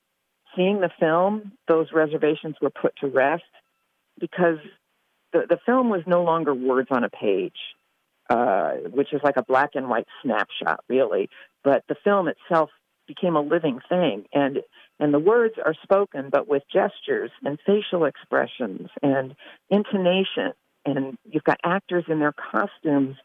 seeing 0.55 0.79
the 0.79 0.89
film, 0.99 1.53
those 1.67 1.87
reservations 1.93 2.55
were 2.61 2.71
put 2.71 2.95
to 3.01 3.07
rest 3.07 3.43
because 4.19 4.57
the 5.33 5.45
the 5.49 5.59
film 5.65 5.89
was 5.89 6.01
no 6.07 6.23
longer 6.23 6.53
words 6.53 6.87
on 6.91 7.03
a 7.03 7.09
page 7.09 7.57
uh, 8.29 8.71
which 8.91 9.13
is 9.13 9.21
like 9.23 9.37
a 9.37 9.43
black 9.43 9.71
and 9.75 9.89
white 9.89 10.07
snapshot, 10.21 10.81
really. 10.89 11.29
But 11.63 11.83
the 11.87 11.95
film 12.03 12.27
itself 12.27 12.69
became 13.07 13.35
a 13.35 13.41
living 13.41 13.79
thing, 13.87 14.25
and 14.33 14.59
and 14.99 15.13
the 15.13 15.19
words 15.19 15.55
are 15.63 15.75
spoken, 15.83 16.29
but 16.31 16.47
with 16.47 16.63
gestures 16.71 17.31
and 17.43 17.57
facial 17.65 18.05
expressions 18.05 18.89
and 19.01 19.35
intonation, 19.69 20.53
and 20.85 21.17
you've 21.29 21.43
got 21.43 21.59
actors 21.63 22.05
in 22.09 22.19
their 22.19 22.33
costumes 22.33 23.15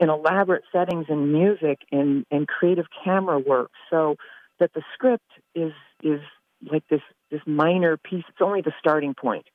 in 0.00 0.08
elaborate 0.10 0.64
settings 0.72 1.06
and 1.08 1.32
music 1.32 1.78
and 1.92 2.24
and 2.30 2.48
creative 2.48 2.86
camera 3.04 3.38
work, 3.38 3.70
so 3.90 4.16
that 4.58 4.72
the 4.74 4.82
script 4.94 5.30
is 5.54 5.72
is 6.02 6.20
like 6.70 6.84
this 6.90 7.02
this 7.30 7.42
minor 7.46 7.96
piece. 7.96 8.24
It's 8.28 8.42
only 8.42 8.62
the 8.62 8.72
starting 8.80 9.14
point 9.14 9.46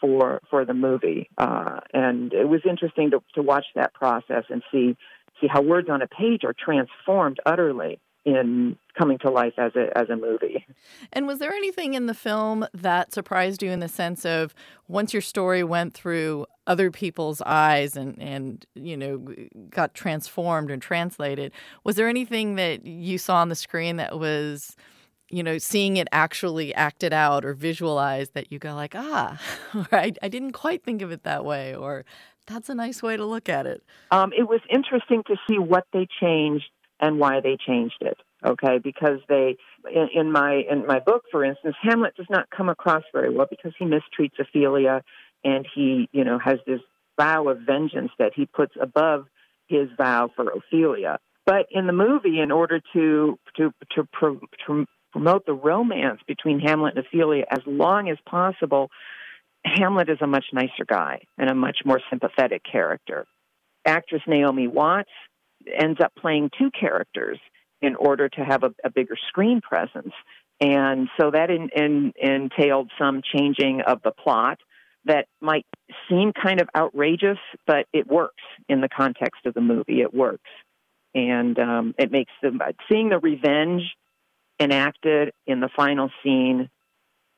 for 0.00 0.40
for 0.50 0.64
the 0.64 0.74
movie, 0.74 1.28
uh, 1.38 1.80
and 1.92 2.32
it 2.32 2.48
was 2.48 2.60
interesting 2.68 3.10
to, 3.10 3.22
to 3.34 3.42
watch 3.42 3.66
that 3.74 3.94
process 3.94 4.44
and 4.48 4.62
see 4.72 4.96
see 5.40 5.46
how 5.46 5.62
words 5.62 5.88
on 5.90 6.02
a 6.02 6.06
page 6.06 6.44
are 6.44 6.54
transformed 6.58 7.38
utterly 7.44 8.00
in 8.26 8.76
coming 8.98 9.18
to 9.18 9.30
life 9.30 9.54
as 9.56 9.72
a 9.76 9.96
as 9.96 10.10
a 10.10 10.16
movie. 10.16 10.66
And 11.12 11.26
was 11.26 11.38
there 11.38 11.52
anything 11.52 11.94
in 11.94 12.06
the 12.06 12.14
film 12.14 12.66
that 12.74 13.12
surprised 13.12 13.62
you 13.62 13.70
in 13.70 13.80
the 13.80 13.88
sense 13.88 14.26
of 14.26 14.52
once 14.88 15.12
your 15.14 15.22
story 15.22 15.62
went 15.62 15.94
through 15.94 16.46
other 16.66 16.90
people's 16.90 17.40
eyes 17.42 17.96
and 17.96 18.20
and 18.20 18.66
you 18.74 18.96
know 18.96 19.24
got 19.70 19.94
transformed 19.94 20.70
and 20.70 20.82
translated, 20.82 21.52
was 21.84 21.94
there 21.94 22.08
anything 22.08 22.56
that 22.56 22.84
you 22.84 23.16
saw 23.16 23.36
on 23.36 23.48
the 23.48 23.54
screen 23.54 23.96
that 23.96 24.18
was 24.18 24.76
you 25.28 25.42
know, 25.42 25.58
seeing 25.58 25.96
it 25.96 26.08
actually 26.12 26.74
acted 26.74 27.12
out 27.12 27.44
or 27.44 27.54
visualized 27.54 28.34
that 28.34 28.52
you 28.52 28.58
go 28.58 28.74
like, 28.74 28.94
ah, 28.94 29.40
I, 29.92 30.12
I 30.22 30.28
didn't 30.28 30.52
quite 30.52 30.84
think 30.84 31.02
of 31.02 31.10
it 31.10 31.24
that 31.24 31.44
way, 31.44 31.74
or 31.74 32.04
that's 32.46 32.68
a 32.68 32.74
nice 32.74 33.02
way 33.02 33.16
to 33.16 33.24
look 33.24 33.48
at 33.48 33.66
it. 33.66 33.82
Um, 34.10 34.32
it 34.36 34.44
was 34.44 34.60
interesting 34.72 35.22
to 35.26 35.36
see 35.48 35.58
what 35.58 35.84
they 35.92 36.06
changed 36.20 36.70
and 37.00 37.18
why 37.18 37.40
they 37.40 37.56
changed 37.56 37.98
it. 38.00 38.18
Okay, 38.44 38.78
because 38.78 39.18
they 39.28 39.56
in, 39.92 40.08
in 40.14 40.32
my 40.32 40.62
in 40.70 40.86
my 40.86 41.00
book, 41.00 41.24
for 41.32 41.44
instance, 41.44 41.74
Hamlet 41.82 42.14
does 42.16 42.26
not 42.30 42.48
come 42.50 42.68
across 42.68 43.02
very 43.12 43.34
well 43.34 43.46
because 43.48 43.72
he 43.78 43.84
mistreats 43.84 44.38
Ophelia, 44.38 45.02
and 45.42 45.66
he 45.74 46.08
you 46.12 46.22
know 46.22 46.38
has 46.38 46.58
this 46.66 46.80
vow 47.18 47.48
of 47.48 47.60
vengeance 47.60 48.12
that 48.18 48.32
he 48.36 48.46
puts 48.46 48.74
above 48.80 49.26
his 49.68 49.88
vow 49.96 50.30
for 50.36 50.50
Ophelia. 50.50 51.18
But 51.46 51.66
in 51.70 51.86
the 51.86 51.92
movie, 51.92 52.40
in 52.40 52.50
order 52.50 52.80
to 52.92 53.38
to 53.56 53.72
to, 53.94 54.04
pro, 54.12 54.38
to 54.66 54.86
promote 55.16 55.46
the 55.46 55.54
romance 55.54 56.20
between 56.26 56.60
Hamlet 56.60 56.94
and 56.94 57.06
Ophelia 57.06 57.46
as 57.50 57.60
long 57.64 58.10
as 58.10 58.18
possible, 58.28 58.90
Hamlet 59.64 60.10
is 60.10 60.18
a 60.20 60.26
much 60.26 60.44
nicer 60.52 60.84
guy 60.86 61.22
and 61.38 61.48
a 61.48 61.54
much 61.54 61.78
more 61.86 62.02
sympathetic 62.10 62.60
character. 62.70 63.26
Actress 63.86 64.20
Naomi 64.26 64.66
Watts 64.66 65.08
ends 65.74 66.00
up 66.04 66.12
playing 66.18 66.50
two 66.58 66.70
characters 66.78 67.38
in 67.80 67.96
order 67.96 68.28
to 68.28 68.44
have 68.44 68.62
a, 68.62 68.74
a 68.84 68.90
bigger 68.90 69.16
screen 69.28 69.62
presence. 69.62 70.12
And 70.60 71.08
so 71.18 71.30
that 71.30 71.48
in, 71.50 71.70
in, 71.74 72.12
entailed 72.20 72.90
some 72.98 73.22
changing 73.22 73.80
of 73.86 74.02
the 74.04 74.10
plot 74.12 74.58
that 75.06 75.28
might 75.40 75.64
seem 76.10 76.34
kind 76.34 76.60
of 76.60 76.68
outrageous, 76.76 77.38
but 77.66 77.86
it 77.94 78.06
works 78.06 78.42
in 78.68 78.82
the 78.82 78.88
context 78.90 79.46
of 79.46 79.54
the 79.54 79.62
movie. 79.62 80.02
It 80.02 80.12
works. 80.12 80.50
And 81.14 81.58
um, 81.58 81.94
it 81.98 82.12
makes 82.12 82.32
the, 82.42 82.52
seeing 82.90 83.08
the 83.08 83.18
revenge 83.18 83.82
enacted 84.58 85.32
in 85.46 85.60
the 85.60 85.68
final 85.76 86.10
scene 86.22 86.70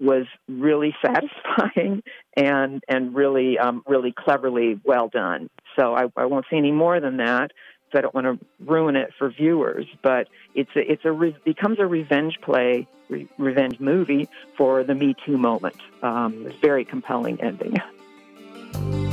was 0.00 0.26
really 0.48 0.94
satisfying 1.04 2.02
and 2.36 2.82
and 2.88 3.14
really 3.14 3.58
um, 3.58 3.82
really 3.86 4.12
cleverly 4.16 4.80
well 4.84 5.08
done. 5.08 5.50
So 5.78 5.94
I, 5.94 6.06
I 6.16 6.26
won't 6.26 6.46
say 6.50 6.56
any 6.56 6.72
more 6.72 7.00
than 7.00 7.18
that. 7.18 7.52
So 7.90 7.98
I 7.98 8.02
don't 8.02 8.14
want 8.14 8.26
to 8.26 8.46
ruin 8.60 8.96
it 8.96 9.14
for 9.18 9.30
viewers, 9.30 9.86
but 10.02 10.28
it's 10.54 10.70
a, 10.76 10.92
it's 10.92 11.06
a 11.06 11.12
re- 11.12 11.36
becomes 11.46 11.78
a 11.78 11.86
revenge 11.86 12.38
play, 12.42 12.86
re- 13.08 13.28
revenge 13.38 13.80
movie 13.80 14.28
for 14.58 14.84
the 14.84 14.94
Me 14.94 15.14
Too 15.24 15.38
moment. 15.38 15.76
Um, 16.02 16.52
very 16.60 16.84
compelling 16.84 17.40
ending. 17.40 17.76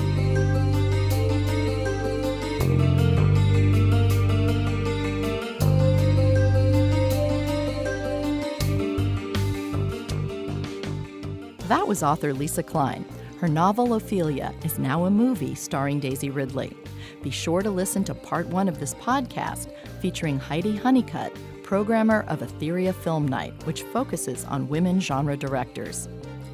That 11.68 11.88
was 11.88 12.04
author 12.04 12.32
Lisa 12.32 12.62
Klein. 12.62 13.04
Her 13.40 13.48
novel 13.48 13.96
Ophelia 13.96 14.54
is 14.64 14.78
now 14.78 15.06
a 15.06 15.10
movie 15.10 15.56
starring 15.56 16.00
Daisy 16.00 16.30
Ridley. 16.30 16.78
Be 17.24 17.32
sure 17.32 17.64
to 17.64 17.72
listen 17.72 18.04
to 18.04 18.14
part 18.14 18.46
one 18.46 18.68
of 18.68 18.80
this 18.80 18.94
podcast 18.94 19.72
featuring 20.00 20.38
Heidi 20.38 20.76
Honeycutt, 20.76 21.36
programmer 21.64 22.24
of 22.28 22.42
Etheria 22.42 22.94
Film 22.94 23.28
Night, 23.28 23.54
which 23.66 23.82
focuses 23.82 24.46
on 24.46 24.68
women 24.68 25.00
genre 25.00 25.36
directors. 25.36 26.08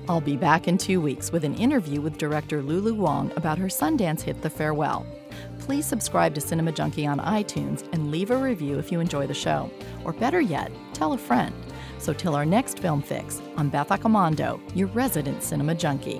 I'll 0.07 0.21
be 0.21 0.37
back 0.37 0.69
in 0.69 0.77
two 0.77 1.01
weeks 1.01 1.29
with 1.29 1.43
an 1.43 1.55
interview 1.55 1.99
with 1.99 2.17
director 2.17 2.61
Lulu 2.61 2.93
Wang 2.93 3.33
about 3.35 3.57
her 3.57 3.67
Sundance 3.67 4.21
hit 4.21 4.41
The 4.41 4.49
Farewell. 4.49 5.05
Please 5.59 5.85
subscribe 5.85 6.33
to 6.35 6.41
Cinema 6.41 6.71
Junkie 6.71 7.05
on 7.05 7.19
iTunes 7.19 7.85
and 7.91 8.11
leave 8.11 8.31
a 8.31 8.37
review 8.37 8.79
if 8.79 8.93
you 8.93 9.01
enjoy 9.01 9.27
the 9.27 9.33
show. 9.33 9.69
Or 10.05 10.13
better 10.13 10.39
yet, 10.39 10.71
tell 10.93 11.11
a 11.11 11.17
friend. 11.17 11.53
So 12.01 12.13
till 12.13 12.33
our 12.35 12.45
next 12.47 12.79
film 12.79 13.03
fix, 13.03 13.39
I'm 13.57 13.69
Beth 13.69 13.89
Accomando, 13.89 14.59
your 14.75 14.87
resident 14.87 15.43
cinema 15.43 15.75
junkie. 15.75 16.19